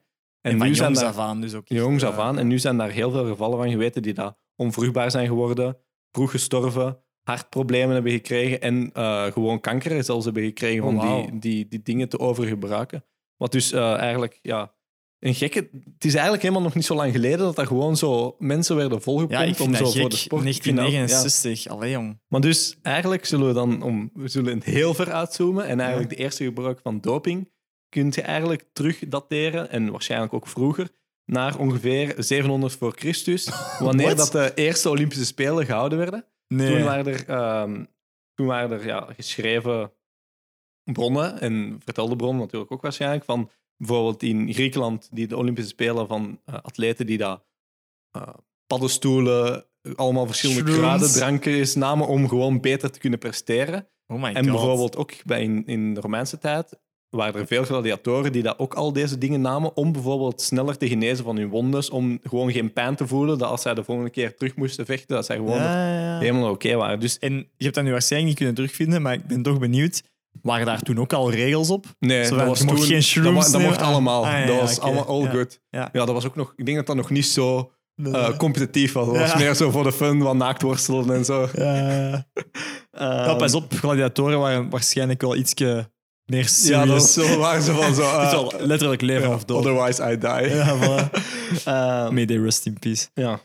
[0.52, 1.64] En, van nu zijn daar af aan dus ook.
[1.68, 2.40] jongs af aan.
[2.40, 5.78] En nu zijn daar heel veel gevallen van geweten die dat onvruchtbaar zijn geworden,
[6.12, 11.22] vroeg gestorven, hartproblemen hebben gekregen en eh, gewoon kanker zelfs hebben gekregen Oh, om wauw.
[11.30, 13.06] die, die, die dingen te overgebruiken.
[13.38, 14.74] Wat dus eh, eigenlijk, ja,
[15.20, 15.60] een gekke...
[15.94, 19.02] Het is eigenlijk helemaal nog niet zo lang geleden dat er gewoon zo mensen werden
[19.02, 20.00] volgepompt om zo gek.
[20.02, 20.46] voor de sport...
[20.46, 20.92] Ik vind dat- ja.
[20.92, 21.68] 1969.
[21.68, 22.20] Allee, jong.
[22.28, 26.10] Maar dus eigenlijk zullen we dan, om, we zullen het heel ver uitzoomen en eigenlijk
[26.10, 27.54] de eerste gebruik van doping
[27.96, 30.90] kun je eigenlijk terugdateren, en waarschijnlijk ook vroeger,
[31.26, 36.26] naar ongeveer 700 voor Christus, wanneer dat de eerste Olympische Spelen gehouden werden.
[36.48, 36.72] Nee.
[36.72, 37.84] Toen waren er, ehm,
[38.34, 39.92] toen waren er ja, geschreven
[40.92, 46.08] bronnen, en vertelde bronnen natuurlijk ook waarschijnlijk, van bijvoorbeeld in Griekenland, die de Olympische Spelen
[46.08, 47.46] van eh, atleten die dat
[48.12, 48.28] eh,
[48.68, 49.66] paddenstoelen,
[49.96, 50.80] allemaal verschillende Shrooms.
[50.80, 53.90] kruidendrankjes namen om gewoon beter te kunnen presteren.
[54.08, 54.52] Oh my En god.
[54.52, 56.84] bijvoorbeeld ook bij in, in de Romeinse tijd
[57.16, 60.88] waren er veel gladiatoren die dat ook al deze dingen namen om bijvoorbeeld sneller te
[60.88, 64.10] genezen van hun wondes, om gewoon geen pijn te voelen, dat als zij de volgende
[64.10, 67.00] keer terug moesten vechten, dat zij gewoon Ja, ja, helemaal oké waren.
[67.00, 70.04] Dus En je hebt dat nu waarschijnlijk niet kunnen terugvinden, maar ik ben toch benieuwd.
[70.42, 71.86] Waren daar toen ook al regels op?
[72.00, 74.26] nee, dat van, was toen, geen shrooms mo- dat mocht Ah, allemaal.
[74.26, 75.60] ah, ja, dat was allemaal all good.
[75.70, 75.90] Ja.
[75.92, 77.72] Dat was ook nog, ik denk dat dat nog niet zo
[78.04, 79.06] eh, competitief was.
[79.06, 81.48] Dat was meer zo voor de fun, wat naaktworstelen en zo.
[81.54, 82.26] Ja.
[82.92, 85.90] Ja, pas op, gladiatoren waren waarschijnlijk wel ietsje
[86.26, 86.52] meer.
[86.64, 87.24] Ja, dat was zo,
[87.62, 88.04] ze van zo.
[88.20, 89.66] Het is eh, wel letterlijk leven of dood.
[89.66, 90.56] Otherwise I die.
[90.56, 91.10] Ja, voilà.
[91.66, 93.08] Ehm, May they rest in peace.
[93.14, 93.40] Ja.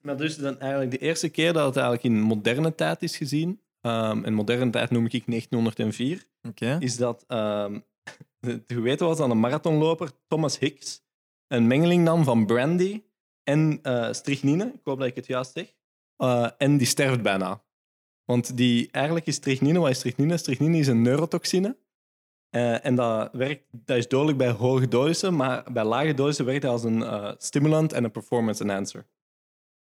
[0.00, 3.60] maar dus dan eigenlijk de eerste keer dat het eigenlijk in moderne tijd is gezien,
[3.80, 6.76] ehm, en moderne tijd noem ik 1904, Oké.
[6.80, 7.78] is dat ehm
[8.40, 11.02] het geweten was dat een marathonloper, Thomas Hicks,
[11.48, 13.02] een mengeling nam van brandy
[13.42, 15.74] en eh strychnine, ik hoop dat ik het juist zeg,
[16.16, 17.62] eh, en die sterft bijna.
[18.24, 20.36] Want die, eigenlijk is strychnine, is strychnine?
[20.36, 21.76] Strychnine is een neurotoxine.
[22.50, 26.62] Eh, en dat, werkt, dat is dodelijk bij hoge dosissen, maar bij lage dosissen werkt
[26.62, 29.06] het als een eh, stimulant en een performance enhancer.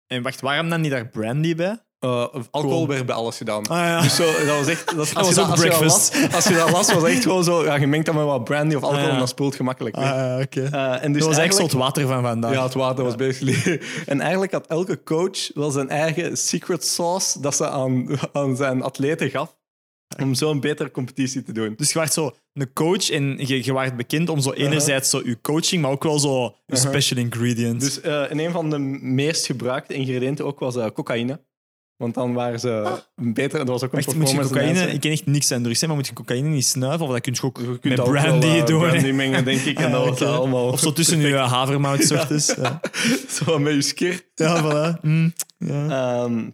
[0.06, 1.83] En wacht, waarom dan niet daar brandy bij?
[2.04, 2.86] Eh, alcohol Cool.
[2.86, 3.66] werd bij alles gedaan.
[3.66, 4.00] Ah ja.
[4.00, 4.96] Dus zo, dat was echt...
[4.96, 6.14] Dat, als, je dat, als, je dat breakfast.
[6.20, 7.64] las, als je dat las, was het echt gewoon zo...
[7.64, 9.12] Ja, je mengt dat met wat brandy of alcohol Ah, ja.
[9.14, 9.96] en dat spoelt gemakkelijk.
[9.96, 10.62] Ah, oké.
[10.62, 12.52] Eh, en dus dat was echt zo het water van vandaag.
[12.52, 13.80] Ja, het water was basically...
[14.06, 18.82] En eigenlijk had elke coach wel zijn eigen secret sauce dat ze aan, aan zijn
[18.82, 19.56] atleten gaf.
[20.22, 21.74] om zo'n betere competitie te doen.
[21.76, 25.20] Dus je werd zo een coach en je, je werd bekend om zo enerzijds zo
[25.24, 27.80] je coaching, maar ook wel zo je special ingredient.
[27.80, 31.40] Dus uh, en een van de meest gebruikte ingrediënten ook was uh, cocaïne.
[31.96, 33.58] Want dan waren ze beter.
[33.58, 35.86] Dat was ook een Echt, moet je cocaïne, ik ken echt niks aan drugs, hè,
[35.86, 37.06] maar moet je cocaïne niet snuiven?
[37.06, 38.80] Of dat kun je ook Je met dat brandy wel, eh, doen.
[38.80, 39.78] brandy mengen, denk ik.
[39.78, 40.30] En dat Ah, was oké.
[40.30, 40.66] allemaal...
[40.68, 42.54] Of zo tussen je havermout ochtends.
[42.54, 42.80] Ja,
[43.28, 44.28] Zo met je skir.
[44.34, 45.00] ja voilà.
[45.00, 45.88] Mm, ja.
[46.24, 46.50] Ehm,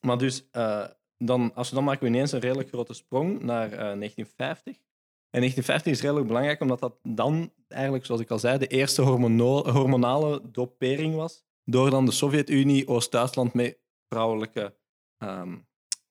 [0.00, 0.82] maar dus, eh,
[1.18, 4.74] dan, als we dan maken we ineens een redelijk grote sprong naar eh, 1950.
[5.30, 9.02] En 1950 is redelijk belangrijk, omdat dat dan eigenlijk, zoals ik al zei, de eerste
[9.02, 11.44] hormonale dopering was.
[11.64, 13.78] Door dan de Sovjet-Unie, Oost-Duitsland met
[14.08, 14.74] vrouwelijke,
[15.18, 15.54] ehm,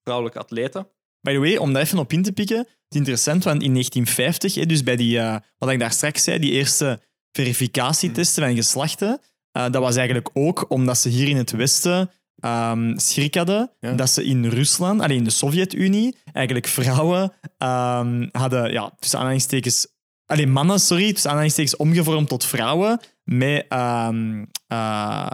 [0.04, 0.88] vrouwelijke atleten.
[1.22, 3.72] By the way, om daar even op in te pikken, het is interessant, want in
[3.72, 8.56] 1950, hè, dus bij die, eh, wat ik daar straks zei, die eerste verificatietesten van
[8.56, 9.20] geslachten,
[9.52, 13.92] eh, dat was eigenlijk ook omdat ze hier in het Westen ehm schrik hadden Ja.
[13.94, 19.88] dat ze in Rusland, alleen in de Sovjet-Unie, eigenlijk vrouwen ehm, hadden, ja, tussen aanhalingstekens,
[20.26, 24.10] alleen mannen, sorry, tussen aanhalingstekens omgevormd tot vrouwen met eh,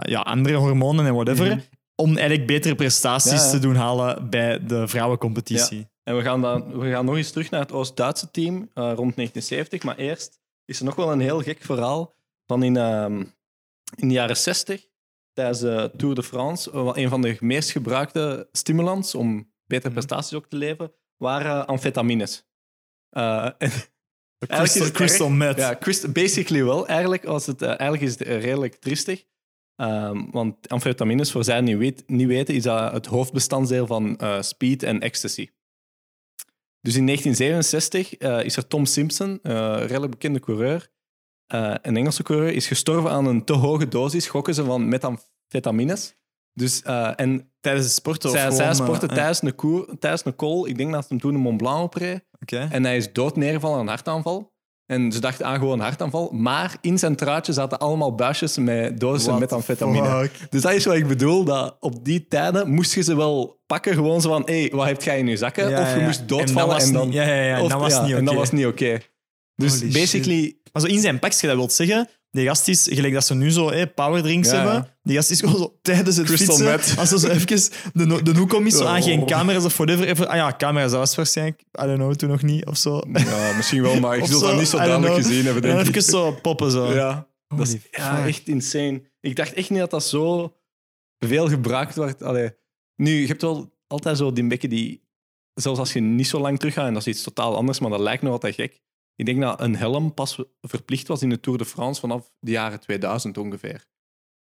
[0.02, 1.58] ja, andere hormonen en whatever, Mhm.
[2.02, 5.90] Om eigenlijk betere prestaties Ja, te doen halen bij de vrouwencompetitie.
[6.02, 9.16] En we gaan, dan, we gaan nog eens terug naar het Oost-Duitse team eh, rond
[9.16, 9.82] 1970.
[9.82, 12.14] Maar eerst is er nog wel een heel gek verhaal
[12.46, 13.18] van in, ehm,
[13.96, 14.86] in de jaren 60,
[15.32, 16.70] tijdens de Tour de France.
[16.70, 19.98] eh, Een van de meest gebruikte stimulants om betere Mhm.
[19.98, 22.44] prestaties ook te leveren, waren amfetamines.
[23.10, 23.46] Eh,
[24.38, 25.56] Crystal, is het crystal erg- meth.
[25.56, 25.78] ja,
[26.12, 26.86] basically wel.
[26.86, 29.24] Eigenlijk, was het, eigenlijk is het redelijk triestig.
[29.82, 34.18] Ehm, want amfetamines, voor zij het niet, weet, niet weten, is dat het hoofdbestanddeel van
[34.18, 35.48] eh, speed en ecstasy.
[36.80, 40.90] Dus in 1967 eh, is er Tom Simpson, een redelijk bekende coureur,
[41.46, 46.14] een Engelse coureur, is gestorven aan een te hoge dosis, gokken ze van methamfetamines.
[46.52, 46.82] Dus,
[47.16, 50.36] en Tijdens de sport of zij, gewoon, zij sporten eh, tijdens, een koer, tijdens een
[50.36, 53.36] call, ik denk dat ze hem toen een Mont Blanc opreed, en hij is dood
[53.36, 54.51] neergevallen aan een hartaanval.
[54.92, 56.30] En ze dachten aan gewoon een hartaanval.
[56.32, 60.08] Maar in zijn truitje zaten allemaal buisjes met dozen What met amfetamine.
[60.08, 60.50] fuck?
[60.50, 61.44] Dus dat is wat ik bedoel.
[61.44, 63.94] Dat op die tijden moest je ze wel pakken.
[63.94, 65.70] Gewoon zo van, hé, hey, wat heb jij in je zakken?
[65.70, 66.06] Ja, of je ja.
[66.06, 66.80] moest En doodvallen.
[66.80, 67.06] En dat
[67.80, 68.34] was niet En dat oké.
[68.34, 68.98] was niet oké.
[69.56, 70.56] Dus Holy basically...
[70.72, 73.50] Maar zo in zijn pakje, dat wil zeggen, die gast is, gelijk dat ze nu
[73.50, 77.08] zo hey, powerdrinks Ja, hebben, die gast is gewoon zo tijdens het Crystal fietsen, als
[77.08, 77.46] ze zo even
[77.92, 79.26] de, de hoek om is, zo aan geen Oh.
[79.26, 82.42] camera's of whatever, even, ah ja, camera's, dat was waarschijnlijk, I don't know, toen nog
[82.42, 83.02] niet, of zo.
[83.12, 85.96] Ja, misschien wel, maar ik zul dat niet zo duidelijk gezien hebben, En denk ik.
[85.96, 86.92] even zo poppen, zo.
[86.92, 89.02] Ja, dat is ja, echt insane.
[89.20, 90.52] Ik dacht echt niet dat dat zo
[91.18, 92.22] veel gebruikt wordt.
[92.22, 92.50] Allee,
[92.96, 95.02] nu, je hebt wel altijd zo die bekken die,
[95.54, 98.00] zelfs als je niet zo lang teruggaat, en dat is iets totaal anders, maar dat
[98.00, 98.80] lijkt nog altijd gek.
[99.16, 102.50] Ik denk dat een helm pas verplicht was in de Tour de France vanaf de
[102.50, 103.84] jaren 2000 ongeveer.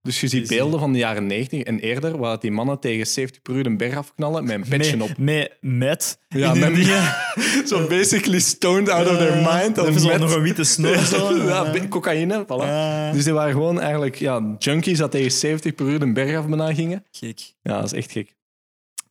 [0.02, 3.42] Dus je ziet beelden van de jaren 90 en eerder, waar die mannen tegen 70
[3.42, 5.18] per uur een berg afknallen met een petje op.
[5.18, 7.18] Met, met, Ja, met-.
[7.70, 9.78] Zo basically stoned out of their mind.
[9.78, 11.36] Even of zo nog een witte snor, zo.
[11.36, 12.66] ja, be- cocaïne, voilà.
[12.66, 13.12] Ja.
[13.12, 16.48] Dus die waren gewoon eigenlijk ja, junkies dat tegen 70 per uur een berg af
[16.48, 17.06] bijna gingen.
[17.12, 17.40] Gek.
[17.62, 18.36] Ja, dat is echt gek.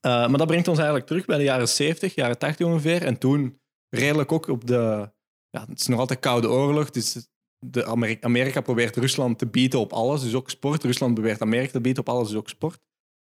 [0.00, 3.02] Eh, maar dat brengt ons eigenlijk terug bij de jaren 70, jaren 80 ongeveer.
[3.02, 5.10] En toen redelijk ook op de...
[5.52, 6.90] Ja, het is nog altijd Koude Oorlog.
[6.90, 7.28] Dus
[7.58, 10.84] de Ameri- Amerika probeert Rusland te bieden op alles, dus ook sport.
[10.84, 12.80] Rusland probeert Amerika te bieden op alles, dus ook sport.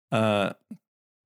[0.07, 0.49] Eh,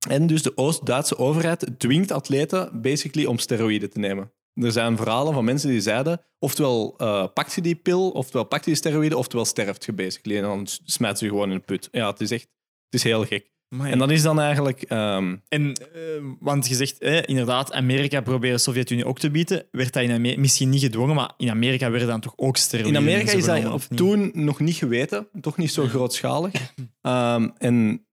[0.08, 4.32] en dus de Oost-Duitse overheid dwingt atleten basically om steroïden te nemen.
[4.54, 8.64] Er zijn verhalen van mensen die zeiden, oftewel eh pakt je die pil, oftewel pakt
[8.64, 10.36] je die steroïden, oftewel sterft je basically.
[10.36, 11.88] En dan smijt ze je gewoon in de put.
[11.92, 12.48] Ja, het is echt
[12.84, 13.50] het is heel gek.
[13.70, 13.92] Amai.
[13.92, 14.82] En dat is dan eigenlijk...
[14.82, 16.00] ehm, En, eh,
[16.40, 19.66] want je zegt, eh, inderdaad, Amerika probeert de Sovjet-Unie ook te bieden.
[19.70, 23.02] Werd dat in Amerika misschien niet gedwongen, maar in Amerika werden dan toch ook steroïden
[23.02, 26.52] in Amerika is dat of toen nog niet geweten, toch niet zo grootschalig.
[27.00, 28.06] Ehm, en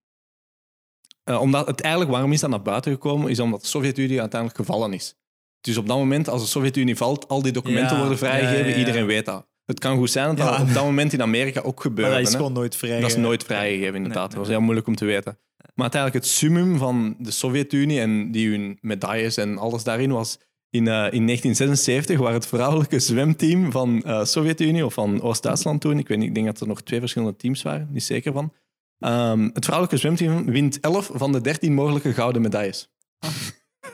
[1.23, 4.59] eh, omdat het eigenlijk, waarom is dat naar buiten gekomen, is omdat de Sovjet-Unie uiteindelijk
[4.59, 5.15] gevallen is.
[5.61, 8.65] Dus op dat moment, als de Sovjet-Unie valt, al die documenten Ja, worden vrijgegeven, ja,
[8.65, 8.77] ja, ja.
[8.77, 9.47] iedereen weet dat.
[9.65, 10.51] Het kan goed zijn dat Ja.
[10.57, 12.11] dat op dat moment in Amerika ook Maar gebeurde.
[12.11, 12.35] dat is hè.
[12.37, 12.99] gewoon nooit vrij.
[12.99, 14.13] Dat is nooit vrijgegeven, inderdaad.
[14.13, 14.29] Nee, nee.
[14.29, 15.37] Dat was heel moeilijk om te weten.
[15.57, 20.39] Maar uiteindelijk het summum van de Sovjet-Unie en die hun medailles en alles daarin was
[20.69, 25.97] in, eh, in 1976, waar het vrouwelijke zwemteam van eh Sovjet-Unie of van Oost-Duitsland toen,
[25.99, 28.53] ik weet niet, ik denk dat er nog twee verschillende teams waren, niet zeker van.
[28.99, 32.89] Ehm, het vrouwelijke zwemteam wint 11 van de 13 mogelijke gouden medailles.
[33.19, 33.29] Ah,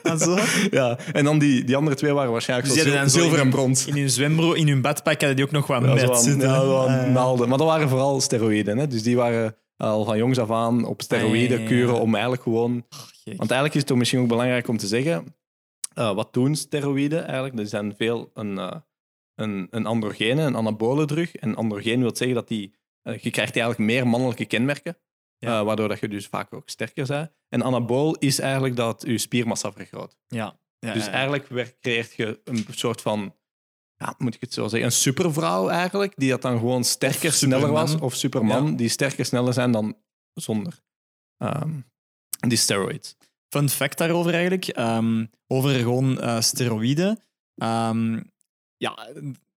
[0.18, 0.38] zo?
[0.70, 3.50] Ja, en dan die, die andere twee waren waarschijnlijk Dus zo zil- zilver in- en
[3.50, 3.86] brons.
[3.86, 6.48] In hun zwembro, in hun badpak hadden die ook nog wat Ja, met zitten.
[6.48, 7.48] ja, Ah, naalden.
[7.48, 8.78] Maar dat waren vooral steroïden.
[8.78, 8.86] Hè?
[8.86, 11.68] Dus die waren al van jongs af aan op steroïden Ah, ja, ja, ja.
[11.68, 12.72] kuren om eigenlijk gewoon...
[13.24, 15.34] Want eigenlijk is het toch misschien ook belangrijk om te zeggen,
[15.94, 17.58] eh, wat doen steroïden eigenlijk?
[17.58, 18.70] Er zijn veel een, eh,
[19.34, 21.34] een, een androgene, een anabole drug.
[21.36, 22.74] En androgeen wil zeggen dat die...
[23.02, 24.96] eh, je krijgt eigenlijk meer mannelijke kenmerken,
[25.48, 25.58] Ja.
[25.58, 27.30] eh, waardoor dat je dus vaak ook sterker bent.
[27.48, 30.16] En anabool is eigenlijk dat je spiermassa vergroot.
[30.28, 30.58] Ja.
[30.78, 33.34] Ja, dus eigenlijk creëert je een soort van,
[33.96, 37.34] ja, moet ik het zo zeggen, een supervrouw eigenlijk, die dat dan gewoon sterker, Of
[37.34, 37.86] sneller Superman.
[37.86, 38.00] was.
[38.00, 39.96] Of superman, die sterker, sneller zijn dan
[40.34, 40.80] zonder
[41.36, 41.70] ehm,
[42.48, 43.16] die steroids.
[43.48, 44.68] Fun fact daarover eigenlijk.
[44.68, 47.20] ehm, over gewoon eh, steroïden.
[47.54, 48.20] Ehm,
[48.76, 49.08] ja,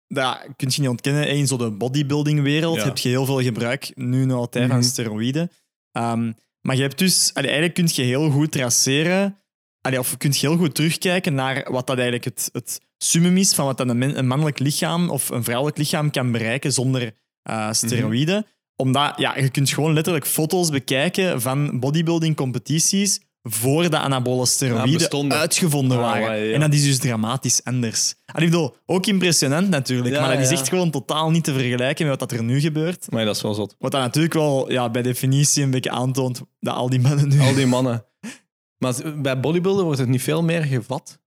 [0.07, 1.27] dat kun je niet ontkennen.
[1.29, 2.83] In zo de bodybuilding-wereld Ja.
[2.83, 4.87] heb je heel veel gebruik, nu nog altijd, van Mhm.
[4.87, 5.51] steroïden.
[5.93, 6.31] Ehm,
[6.61, 7.31] maar je hebt dus...
[7.33, 9.37] allee, eigenlijk kun je heel goed traceren...
[9.81, 13.53] allee, of kun je heel goed terugkijken naar wat dat eigenlijk het, het summum is
[13.53, 17.13] van wat dan een, men- een mannelijk lichaam of een vrouwelijk lichaam kan bereiken zonder
[17.41, 18.45] eh, steroïden.
[18.75, 23.19] Omdat ja, je kunt gewoon letterlijk foto's bekijken van bodybuilding-competities
[23.49, 26.37] voor de anabole steroïden uitgevonden Ah, waren.
[26.45, 26.53] ja.
[26.53, 28.15] En dat is dus dramatisch anders.
[28.25, 31.53] Allee, ik bedoel, ook impressionant natuurlijk, Ja, maar dat is echt gewoon totaal niet te
[31.53, 33.11] vergelijken met wat dat er nu gebeurt.
[33.11, 33.75] Maar dat is wel zot.
[33.79, 37.39] Wat dat natuurlijk wel ja, bij definitie een beetje aantoont dat al die mannen nu...
[37.39, 38.05] Al die mannen.
[38.77, 41.19] Maar bij bodybuilden wordt het niet veel meer gevat.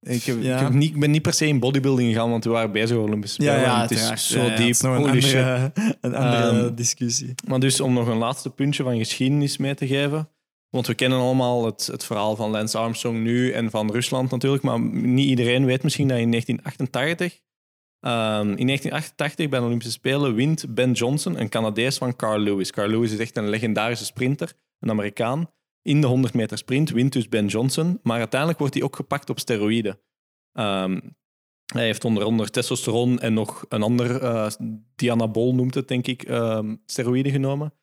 [0.00, 2.50] Ik, heb, ik, heb niet, ik ben niet per se in bodybuilding gegaan, want we
[2.50, 3.68] waren bezig met Olympische ja, Spelen.
[3.70, 4.68] ja, en het is zo diep.
[4.68, 7.34] Is nog een andere, een andere Ehm, discussie.
[7.46, 10.28] Maar dus om nog een laatste puntje van geschiedenis mee te geven.
[10.70, 14.62] Want we kennen allemaal het, het verhaal van Lance Armstrong nu en van Rusland natuurlijk.
[14.62, 17.40] Maar niet iedereen weet misschien dat in 1988,
[18.00, 22.70] ehm, in 1988 bij de Olympische Spelen wint Ben Johnson, een Canadees van Carl Lewis.
[22.70, 25.50] Carl Lewis is echt een legendarische sprinter, een Amerikaan.
[25.82, 28.00] In de 100 meter sprint wint dus Ben Johnson.
[28.02, 30.00] Maar uiteindelijk wordt hij ook gepakt op steroïden.
[30.52, 31.00] Ehm,
[31.72, 34.50] hij heeft onder andere testosteron en nog een ander, eh
[34.94, 37.74] Dianabol noemt het, denk ik, ehm, steroïden genomen.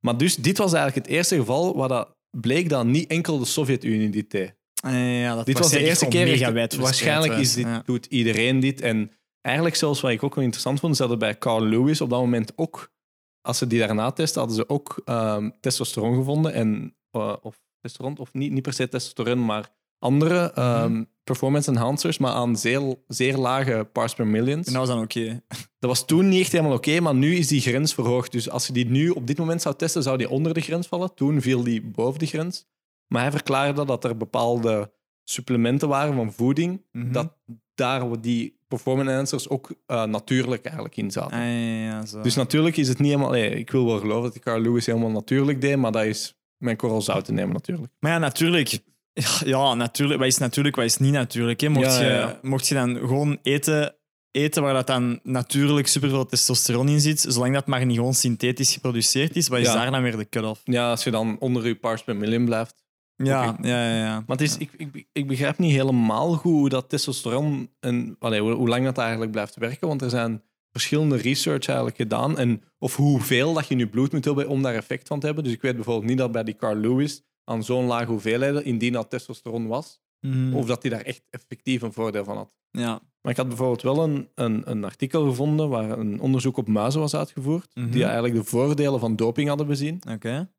[0.00, 3.44] Maar dus, dit was eigenlijk het eerste geval waar dat bleek dat niet enkel de
[3.44, 4.54] Sovjet-Unie dit deed.
[4.84, 6.56] Eh, ja, dat Dit was de eerste keer.
[6.56, 7.82] Echt- waarschijnlijk is dit, Ja.
[7.84, 8.80] doet iedereen dit.
[8.80, 12.10] En eigenlijk zelfs wat ik ook wel interessant vond, ze hadden bij Carl Lewis op
[12.10, 12.92] dat moment ook,
[13.40, 16.52] als ze die daarna testen, hadden ze ook ehm, testosteron gevonden.
[16.52, 19.68] En, eh, of testosteron, of niet, niet per se testosteron, maar
[19.98, 21.04] andere Mhm.
[21.30, 24.66] Performance enhancers, maar aan zeer, zeer lage parts per millions.
[24.66, 25.42] En dat was dan oké.
[25.78, 28.32] Dat was toen niet echt helemaal oké, maar nu is die grens verhoogd.
[28.32, 30.86] Dus als je die nu op dit moment zou testen, zou die onder de grens
[30.86, 31.14] vallen.
[31.14, 32.66] Toen viel die boven de grens.
[33.06, 34.92] Maar hij verklaarde dat er bepaalde
[35.24, 37.12] supplementen waren van voeding, Mhm.
[37.12, 37.32] dat
[37.74, 41.36] daar die performance enhancers ook eh, natuurlijk eigenlijk in zaten.
[41.38, 42.20] Ah, ja, ja, zo.
[42.20, 43.30] Dus natuurlijk is het niet helemaal...
[43.32, 46.34] nee, ik wil wel geloven dat die Carl Lewis helemaal natuurlijk deed, maar dat is
[46.56, 47.92] mijn korrel zout te nemen natuurlijk.
[48.00, 48.78] Maar ja, natuurlijk.
[49.12, 50.18] Ja, ja, natuurlijk.
[50.18, 51.60] Wat is natuurlijk, wat is niet natuurlijk?
[51.60, 51.68] Hè?
[51.68, 52.28] Mocht, Ja, ja, ja.
[52.28, 53.94] Je, mocht je dan gewoon eten,
[54.30, 58.72] eten waar dat dan natuurlijk superveel testosteron in zit, zolang dat maar niet gewoon synthetisch
[58.72, 60.60] geproduceerd is, wat is daar dan weer de cut-off?
[60.64, 62.74] Ja, als je dan onder je parts per million blijft.
[63.16, 64.14] Ja, ja, ja, ja.
[64.26, 68.40] Maar het is, ik, ik, ik begrijp niet helemaal goed hoe dat testosteron en allee,
[68.40, 69.88] hoe, hoe lang dat eigenlijk blijft werken.
[69.88, 72.38] Want er zijn verschillende research eigenlijk gedaan.
[72.38, 75.26] En of hoeveel dat je in je bloed moet hebben om daar effect van te
[75.26, 75.44] hebben.
[75.44, 78.92] Dus ik weet bijvoorbeeld niet dat bij die Carl Lewis aan zo'n lage hoeveelheden, indien
[78.92, 80.54] dat testosteron was, Mhm.
[80.54, 82.50] of dat hij daar echt effectief een voordeel van had.
[82.70, 83.00] ja.
[83.22, 87.00] Maar ik had bijvoorbeeld wel een, een, een artikel gevonden waar een onderzoek op muizen
[87.00, 87.90] was uitgevoerd, Mhm.
[87.90, 90.00] die eigenlijk de voordelen van doping hadden bezien.
[90.10, 90.50] Oké.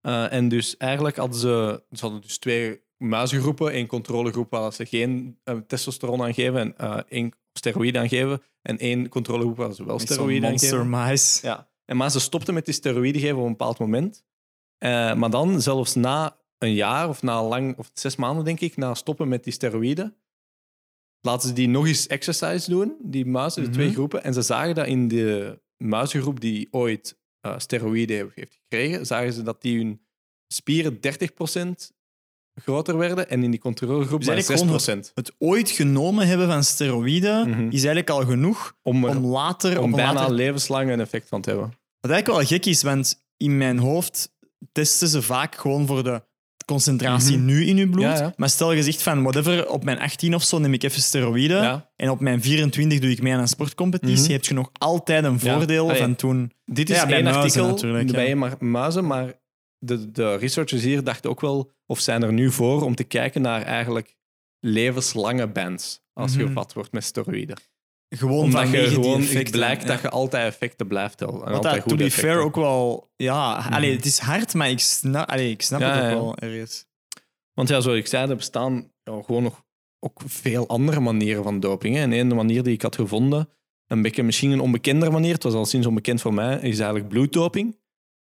[0.00, 3.72] Eh, en dus eigenlijk hadden ze, ze hadden dus twee muizengroepen.
[3.72, 8.42] één controlegroep waar ze geen eh, testosteron aan geven en eh, één steroïde aan geven.
[8.62, 10.90] En één controlegroep waar ze wel Met zo'n steroïde aan monster geven.
[10.90, 11.46] mice.
[11.46, 11.68] Ja.
[11.84, 14.24] En maar ze stopten met die steroïden geven op een bepaald moment.
[14.78, 18.76] Eh, maar dan, zelfs na een jaar of na lang, of zes maanden denk ik,
[18.76, 20.16] na stoppen met die steroïden,
[21.20, 23.94] laten ze die nog eens exercise doen, die muizen, de twee Mhm.
[23.94, 24.24] groepen.
[24.24, 29.42] En ze zagen dat in de muizengroep die ooit eh steroïden heeft gekregen, zagen ze
[29.42, 30.00] dat die hun
[30.52, 31.92] spieren 30%
[32.60, 35.12] groter werden en in die controlegroep Dus maar eigenlijk gewoon 6%.
[35.14, 37.60] Het ooit genomen hebben van steroïden Mhm.
[37.66, 39.80] is eigenlijk al genoeg Om, er- om later...
[39.80, 41.68] om bijna later levenslang een effect van te hebben.
[42.00, 44.34] Wat eigenlijk wel gek is, want in mijn hoofd
[44.72, 46.22] testen ze vaak gewoon voor de
[46.64, 47.44] concentratie Mhm.
[47.46, 48.02] nu in je bloed.
[48.04, 48.32] Ja, ja.
[48.36, 51.62] Maar stel je zegt van whatever, op mijn 18 of zo neem ik even steroïden
[51.62, 51.90] Ja.
[51.96, 54.32] en op mijn 24 doe ik mee aan een sportcompetitie, Mhm.
[54.32, 56.52] heb je nog altijd een voordeel van toen.
[56.64, 58.36] Dit is bij één muizen artikel natuurlijk, bij ja.
[58.36, 59.34] maar muizen, maar
[59.78, 63.42] de, de researchers hier dachten ook wel, of zijn er nu voor, om te kijken
[63.42, 64.16] naar eigenlijk
[64.60, 66.46] levenslange bands als je Mhm.
[66.46, 67.56] gevat wordt met steroïden.
[68.08, 69.88] Gewoon Omdat je gewoon, blijkt ja.
[69.88, 71.38] dat je altijd effecten blijft tellen.
[71.38, 73.10] Wat altijd dat, to be fair, ook wel...
[73.16, 76.14] Ja, allee, het is hard, maar ik snap, allee, ik snap Ja, het ook ja.
[76.14, 76.86] wel ergens.
[77.52, 79.64] Want ja, zoals ik zei, er bestaan gewoon nog
[80.00, 81.94] ook veel andere manieren van doping.
[81.94, 82.00] Hè.
[82.00, 83.48] En een manier die ik had gevonden,
[83.86, 87.08] een beetje misschien een onbekender manier, het was al sinds onbekend voor mij, is eigenlijk
[87.08, 87.78] bloeddoping.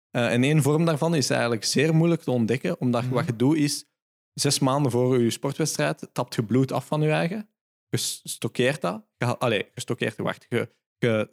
[0.09, 3.13] Eh, en één vorm daarvan is eigenlijk zeer moeilijk te ontdekken, omdat Mhm.
[3.13, 3.86] wat je doet is,
[4.34, 7.47] zes maanden voor je sportwedstrijd tapt je bloed af van je eigen.
[8.24, 9.04] Stockeert dat.
[9.18, 10.46] Ha- allee, je stockeert, wacht.
[10.50, 11.30] Je, je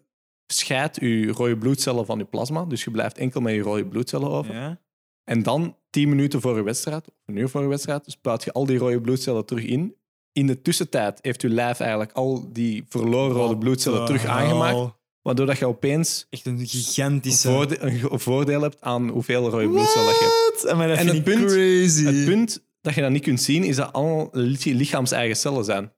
[0.47, 4.29] scheidt je rode bloedcellen van je plasma, dus je blijft enkel met je rode bloedcellen
[4.31, 4.55] over.
[4.55, 4.81] Ja.
[5.25, 8.53] En dan, tien minuten voor je wedstrijd, of een uur voor je wedstrijd, spuit je
[8.53, 9.95] al die rode bloedcellen terug in.
[10.33, 14.77] In de tussentijd heeft je lijf eigenlijk al die verloren rode bloedcellen terug aangemaakt.
[15.23, 17.49] Waardoor dat je opeens Echt een gigantische...
[17.49, 20.63] voorde- een ge- voordeel hebt aan hoeveel rode bloedcellen je hebt.
[20.63, 22.05] Dat En het punt- crazy.
[22.05, 25.93] Het punt dat je dat niet kunt zien, is dat allemaal li- lichaams-eigen cellen zijn.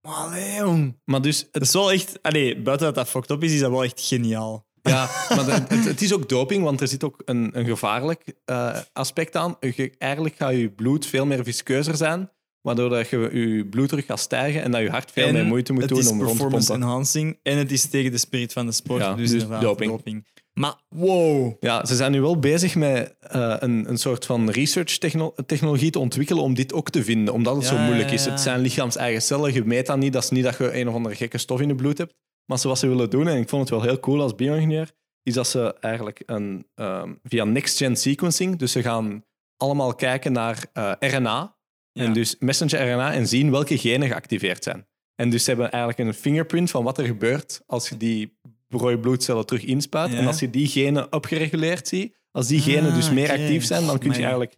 [0.00, 1.00] Allee, jong.
[1.04, 2.18] Maar dus, het, is wel echt...
[2.22, 4.68] Allee, buiten dat dat fucked up is, is dat wel echt geniaal.
[4.82, 8.32] ja, maar de- het, het is ook doping, want er zit ook een, een gevaarlijk
[8.44, 9.56] eh, aspect aan.
[9.60, 12.30] Je, eigenlijk gaat je bloed veel meer viskeuzer zijn,
[12.60, 15.72] waardoor dat je, je bloeddruk gaat stijgen en dat je hart veel En meer moeite
[15.72, 16.88] moet het doen is om rond te performance pompen.
[16.88, 19.02] enhancing en het is tegen de spirit van de sport.
[19.02, 20.26] Ja, dus dus doping.
[20.52, 21.52] Maar wow.
[21.60, 26.42] Ja, ze zijn nu wel bezig met eh, een, een soort van research-technologie te ontwikkelen
[26.42, 28.24] om dit ook te vinden, omdat het Ja, zo moeilijk ja, is.
[28.24, 28.30] ja.
[28.30, 30.12] Het zijn lichaams-eigen cellen, je meet dat niet.
[30.12, 32.14] Dat is niet dat je een of andere gekke stof in je bloed hebt.
[32.46, 34.90] Maar ze- wat ze willen doen, en ik vond het wel heel cool als bio-ingenieur,
[35.22, 39.24] is dat ze eigenlijk een, ehm, via next-gen sequencing, dus ze gaan
[39.56, 41.56] allemaal kijken naar eh, RNA,
[41.92, 42.04] Ja.
[42.04, 44.88] en dus messenger RNA, en zien welke genen geactiveerd zijn.
[45.14, 48.38] En dus ze hebben eigenlijk een fingerprint van wat er gebeurt als je die
[48.78, 50.12] rode bloedcellen terug inspuit.
[50.12, 50.18] Ja.
[50.18, 53.86] En als je die genen opgereguleerd ziet, als die genen Ah, dus meer actief zijn,
[53.86, 54.54] dan kun je eigenlijk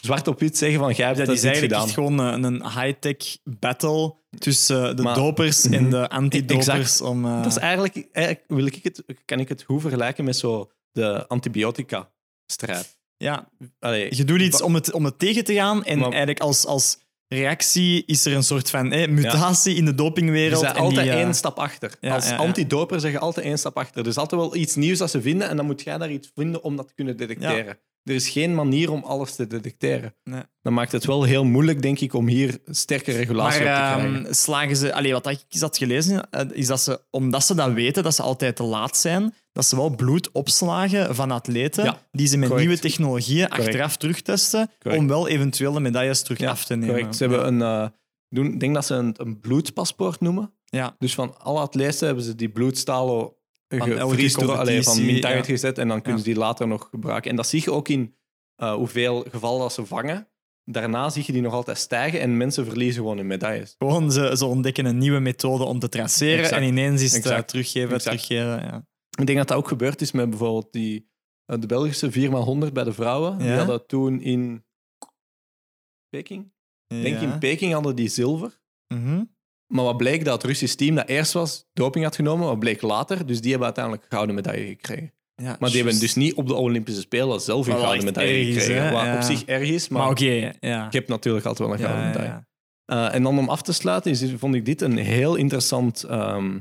[0.00, 1.86] zwart op wit zeggen van jij hebt Dat dat is eigenlijk gedaan.
[1.88, 5.74] echt gewoon een, een high-tech battle tussen de Maar- dopers Mhm.
[5.74, 7.00] en de antidopers.
[7.00, 10.36] Om, eh, Dat is eigenlijk, eigenlijk wil ik het, kan ik het hoe vergelijken met
[10.36, 12.96] zo de antibiotica-strijd.
[13.16, 13.48] ja,
[13.78, 16.66] Allee, je doet iets om het, om het tegen te gaan en Maar- eigenlijk als,
[16.66, 16.98] als
[17.32, 20.62] reactie is er een soort van eh, mutatie in de dopingwereld.
[20.62, 21.96] bent en altijd die, eh, één stap achter.
[22.00, 24.00] ja, Als ja, antidoper zeg je altijd één stap achter.
[24.02, 26.30] Er is altijd wel iets nieuws dat ze vinden en dan moet jij daar iets
[26.34, 27.78] vinden om dat te kunnen detecteren.
[28.04, 30.14] Er is geen manier om alles te detecteren.
[30.24, 30.42] Nee.
[30.62, 34.00] Dat maakt het wel heel moeilijk, denk ik, om hier sterke regulatie Maar op te
[34.00, 34.24] krijgen.
[34.24, 34.94] ehm, slagen ze...
[34.94, 38.22] Allee, wat ik had gelezen, eh, is dat ze, omdat ze dat weten, dat ze
[38.22, 42.48] altijd te laat zijn, dat ze wel bloed opslagen van atleten Ja, die ze met
[42.48, 42.66] correct.
[42.68, 43.66] nieuwe technologieën Correct.
[43.68, 45.02] achteraf terugtesten Correct.
[45.02, 47.14] om wel eventuele medailles terug af te nemen.
[47.14, 47.88] Ze hebben een, eh,
[48.28, 50.54] doen, ik denk dat ze een, een bloedpaspoort noemen.
[50.64, 50.94] Ja.
[50.98, 53.32] Dus van alle atleten hebben ze die bloedstalen
[53.68, 55.52] Van elke gevriesd door- allee, van min 80 ja.
[55.52, 57.30] gezet en dan kunnen ze die later nog gebruiken.
[57.30, 58.14] En dat zie je ook in
[58.56, 60.26] eh, hoeveel gevallen dat ze vangen.
[60.64, 63.74] Daarna zie je die nog altijd stijgen en mensen verliezen gewoon hun medailles.
[63.78, 66.60] Gewoon, ze, ze ontdekken een nieuwe methode om te traceren Exact.
[66.62, 68.02] en ineens is het eh, teruggeven, Exact.
[68.26, 68.62] teruggeven.
[68.64, 68.86] Ja.
[69.18, 71.08] Ik denk dat dat ook gebeurd is met bijvoorbeeld die,
[71.44, 73.38] eh, de Belgische 4x100 bij de vrouwen.
[73.38, 73.56] Die Ja?
[73.56, 74.64] hadden toen in
[76.08, 76.52] Peking.
[76.86, 78.60] Ik denk in Peking hadden die zilver.
[78.94, 79.24] Mhm.
[79.66, 82.82] Maar wat bleek dat het Russisch team dat eerst was, doping had genomen, wat bleek
[82.82, 83.26] later.
[83.26, 85.12] Dus die hebben uiteindelijk gouden medaille gekregen.
[85.34, 88.06] Ja, Maar die hebben dus niet op de Olympische Spelen zelf een Wat wel gouden
[88.06, 88.84] echt medaille erg is, gekregen.
[88.86, 88.92] hè?
[88.92, 89.16] Wat Ja.
[89.16, 90.86] op zich erg is, maar, Maar oké, ja.
[90.86, 92.46] ik heb natuurlijk altijd wel een gouden medaille.
[92.84, 96.58] Eh, en dan om af te sluiten, is, vond ik dit een heel interessant, ehm,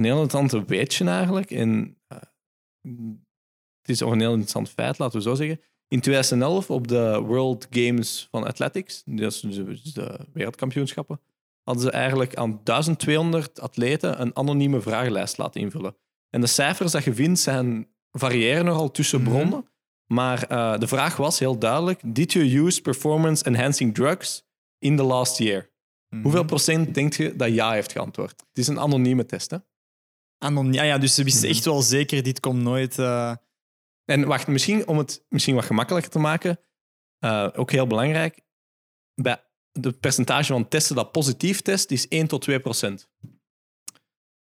[0.00, 1.50] een heel interessant weetje eigenlijk.
[1.50, 2.18] En, eh,
[3.80, 5.60] het is ook een heel interessant feit, laten we zo zeggen.
[5.88, 11.20] In 2011 op de World Games van Athletics, dat is dus de wereldkampioenschappen,
[11.62, 15.96] hadden ze eigenlijk aan 1200 atleten een anonieme vragenlijst laten invullen.
[16.30, 19.30] En de cijfers dat je vindt zijn, variëren nogal tussen Mhm.
[19.30, 19.68] bronnen.
[20.06, 24.42] Maar eh, de vraag was heel duidelijk: Did you use performance-enhancing drugs
[24.78, 25.70] in the last year?
[26.08, 26.22] Mhm.
[26.22, 28.30] Hoeveel procent denkt je dat ja heeft geantwoord?
[28.48, 29.50] Het is een anonieme test.
[29.50, 29.56] Hè?
[30.42, 31.56] Anon- ja, ja, dus ze wisten Mhm.
[31.56, 32.98] echt wel zeker, dit komt nooit...
[32.98, 33.34] eh,
[34.04, 36.60] En wacht, misschien om het misschien wat gemakkelijker te maken,
[37.18, 38.40] eh, ook heel belangrijk,
[39.14, 43.08] bij het percentage van testen dat positief test is 1 tot 2 procent.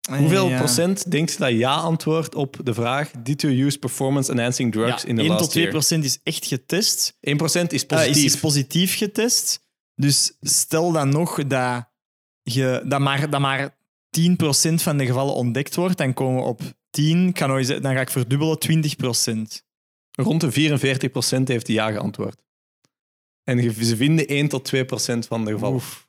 [0.09, 0.57] Hoeveel ja.
[0.57, 5.07] procent denkt je dat ja antwoordt op de vraag Did you use performance-enhancing drugs Ja,
[5.07, 5.75] in the 1 last tot 2 year?
[5.75, 7.17] procent is echt getest.
[7.19, 8.15] 1 procent is Eh, positief.
[8.25, 9.61] is, is positief getest.
[9.95, 11.89] Dus stel dan nog dat,
[12.41, 13.77] je, dat, maar, dat maar
[14.19, 17.93] 10% van de gevallen ontdekt wordt, dan komen we op 10, kan nooit zeggen, dan
[17.93, 19.63] ga ik verdubbelen, 20%.
[20.11, 22.43] Rond de 44 procent heeft ja geantwoord.
[23.43, 25.75] En ze vinden 1 tot 2 procent van de gevallen.
[25.75, 26.07] Oef.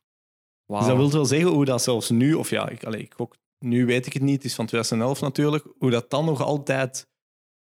[0.64, 0.80] Wauw.
[0.80, 3.86] Dus dat wil wel zeggen hoe dat zelfs nu, of ja, ik, ik gok, nu
[3.86, 7.08] weet ik het niet, het is van 2011 natuurlijk, hoe dat dan nog altijd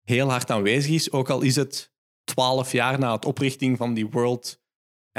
[0.04, 1.92] heel hard aanwezig is, ook al is het
[2.24, 4.59] 12 jaar na het oprichting van die World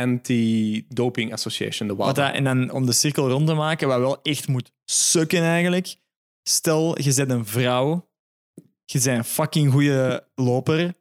[0.01, 2.27] Anti-Doping Association, de Wat WADA.
[2.27, 5.97] dat, en dan om de cirkel rond te maken, wat wel echt moet sukken eigenlijk.
[6.43, 8.09] Stel, je bent een vrouw,
[8.85, 10.95] je bent een fucking goede loper,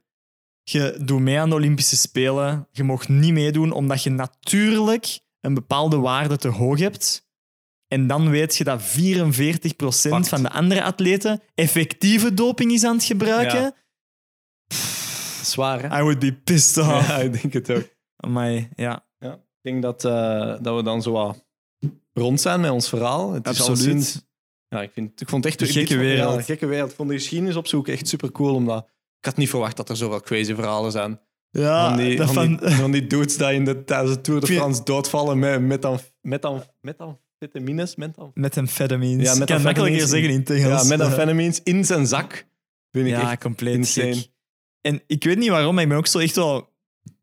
[0.64, 5.54] je doet mee aan de Olympische Spelen, je mag niet meedoen omdat je natuurlijk een
[5.54, 7.28] bepaalde waarde te hoog hebt.
[7.88, 10.28] En dan weet je dat 44% Pakt.
[10.28, 13.62] van de andere atleten effectieve doping is aan het gebruiken.
[13.62, 13.76] Ja.
[15.44, 16.00] Zwaar, hè?
[16.00, 17.08] I would be pissed off.
[17.08, 17.98] Ja, ik denk het ook.
[18.24, 19.06] Amai, ja.
[19.20, 19.34] Ja.
[19.34, 19.40] Ik
[19.72, 21.46] denk dat, eh, dat we dan zo wat
[22.14, 23.32] rond zijn met ons verhaal.
[23.34, 23.80] Het is Absoluut.
[23.86, 24.28] alleszins-
[24.68, 26.36] ja, ik, vind, ik vond het echt Een gekke wereld.
[26.36, 26.90] Ja, gekke wereld.
[26.90, 28.84] Ik vond de geschiedenis opzoeken echt super cool, omdat
[29.20, 31.20] ik had niet verwacht dat er zoveel crazy verhalen zijn.
[31.52, 32.68] Ja, van, die, dat van, van...
[32.68, 35.82] die, van die dudes die in de, tijdens de Tour de France doodvallen met, met,
[35.82, 37.96] dan, met, dan, met dan vitamines.
[37.96, 39.26] Met dan, Met amphetamines.
[39.26, 42.48] Ja, Ja, met ik kan makkelijker zeggen in ja, met Eh, amphetamines in zijn zak.
[42.92, 44.14] Vind ik Ja, echt compleet insane.
[44.16, 44.30] gek.
[44.82, 46.69] En ik weet niet waarom, maar ik ben ook zo echt wel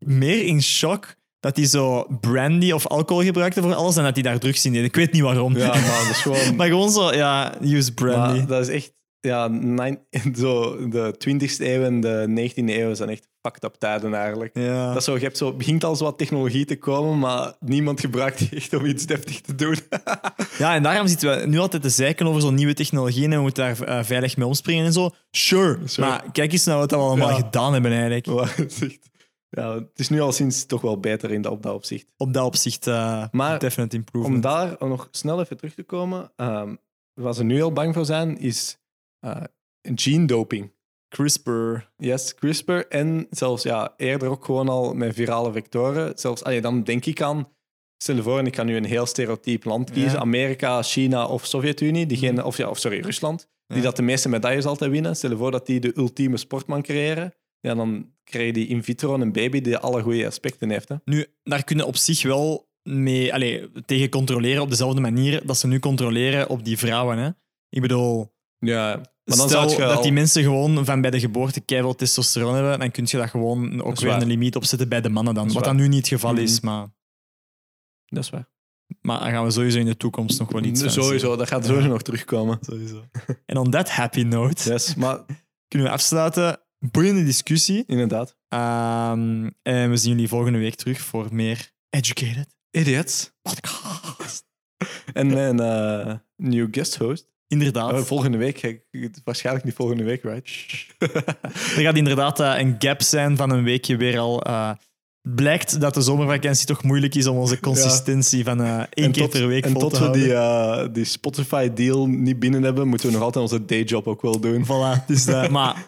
[0.07, 4.23] meer in shock dat hij zo brandy of alcohol gebruikte voor alles en dat hij
[4.23, 4.85] daar drugs in deed.
[4.85, 5.57] Ik weet niet waarom.
[5.57, 6.57] Ja, maar dat is gewoon...
[6.57, 8.37] maar gewoon zo, ja, use brandy.
[8.39, 8.95] Maar dat is echt...
[9.21, 10.01] Ja, nine-
[10.39, 14.51] zo, de 20e eeuw en de 19e eeuw zijn echt fucked up tijden eigenlijk.
[14.59, 14.89] ja.
[14.89, 18.01] Dat is zo, je hebt zo, begint al zo wat technologie te komen, maar niemand
[18.01, 19.77] gebruikt die echt om iets deftig te doen.
[20.59, 23.43] ja, en daarom zitten we nu altijd te zeiken over zo'n nieuwe technologieën en we
[23.43, 25.11] moeten daar eh, veilig mee omspringen en zo.
[25.31, 26.09] Sure, Sure.
[26.09, 27.35] maar kijk eens naar wat we allemaal Ja.
[27.37, 28.27] gedaan hebben eigenlijk.
[28.27, 29.15] Echt-
[29.57, 32.07] ja, het is nu al sinds toch wel beter in dat, op dat opzicht.
[32.17, 34.43] Op dat opzicht, eh Maar definite Om improvement.
[34.43, 36.75] daar nog snel even terug te komen, ehm
[37.15, 38.79] waar ze nu heel bang voor zijn, is
[39.21, 39.43] eh
[39.95, 40.75] gene doping.
[41.09, 41.77] CRISPR.
[41.97, 46.19] Yes, CRISPR en zelfs ja, eerder ook gewoon al met virale vectoren.
[46.19, 47.49] Zelfs, allee, dan denk ik aan,
[48.03, 50.19] stel je voor, en ik kan nu een heel stereotyp land kiezen, Ja.
[50.19, 53.83] Amerika, China of Sovjet-Unie, diegene, of, ja, of sorry, Rusland, die Ja.
[53.83, 55.17] dat de meeste medailles altijd winnen.
[55.17, 57.35] Stel je voor dat die de ultieme sportman creëren.
[57.67, 60.89] Ja, dan krijg je die in vitro een baby die alle goede aspecten heeft.
[60.89, 60.97] Hè.
[61.05, 65.67] Nu, daar kunnen op zich wel mee allee, tegen controleren op dezelfde manier dat ze
[65.67, 67.19] nu controleren op die vrouwen.
[67.19, 67.31] Hè?
[67.69, 71.11] Ik bedoel, Ja, maar dan stel zou je dat al- die mensen gewoon van bij
[71.11, 74.23] de geboorte keihard testosteron hebben, dan kun je dat gewoon ook weer waar.
[74.23, 75.45] een limiet opzetten bij de mannen dan.
[75.45, 76.43] Dat Wat dan nu niet het geval Mhm.
[76.43, 76.87] is, maar,
[78.07, 78.49] Dat is waar.
[79.01, 80.91] maar dan gaan we sowieso in de toekomst nog wel iets zien.
[80.91, 82.59] Sowieso, dat gaat sowieso nog terugkomen.
[82.61, 83.05] Sowieso.
[83.47, 85.17] En on that happy note Yes, maar
[85.69, 86.61] kunnen we afsluiten.
[86.79, 87.85] Boeiende discussie.
[87.87, 88.37] inderdaad.
[88.49, 93.33] Ehm, en we zien jullie volgende week terug voor meer Educated Idiots.
[93.43, 94.45] Podcast.
[95.13, 97.29] En een eh nieuw guest host.
[97.49, 97.93] Inderdaad.
[97.93, 98.83] Oh, volgende week.
[99.25, 100.51] Waarschijnlijk niet volgende week, right?
[101.77, 104.43] Er gaat inderdaad eh, een gap zijn van een weekje weer al.
[104.43, 104.71] eh,
[105.35, 109.31] blijkt dat de zomervakantie toch moeilijk is om onze consistentie van één En keer tot-
[109.31, 110.05] per week En vol tot te we
[110.35, 110.85] houden.
[110.85, 114.65] die, die Spotify-deal niet binnen hebben, moeten we nog altijd onze dayjob ook wel doen.
[114.65, 115.87] Voilà, dus, maar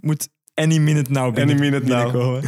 [0.00, 2.42] moet any minute now binnen, Any minute now.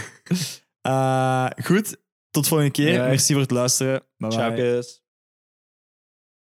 [0.81, 1.97] Eh, goed,
[2.31, 2.93] tot volgende keer.
[2.93, 3.07] Ja.
[3.07, 4.03] Merci voor het luisteren.
[4.17, 4.39] Bye bye.
[4.39, 5.03] Ciao, guys.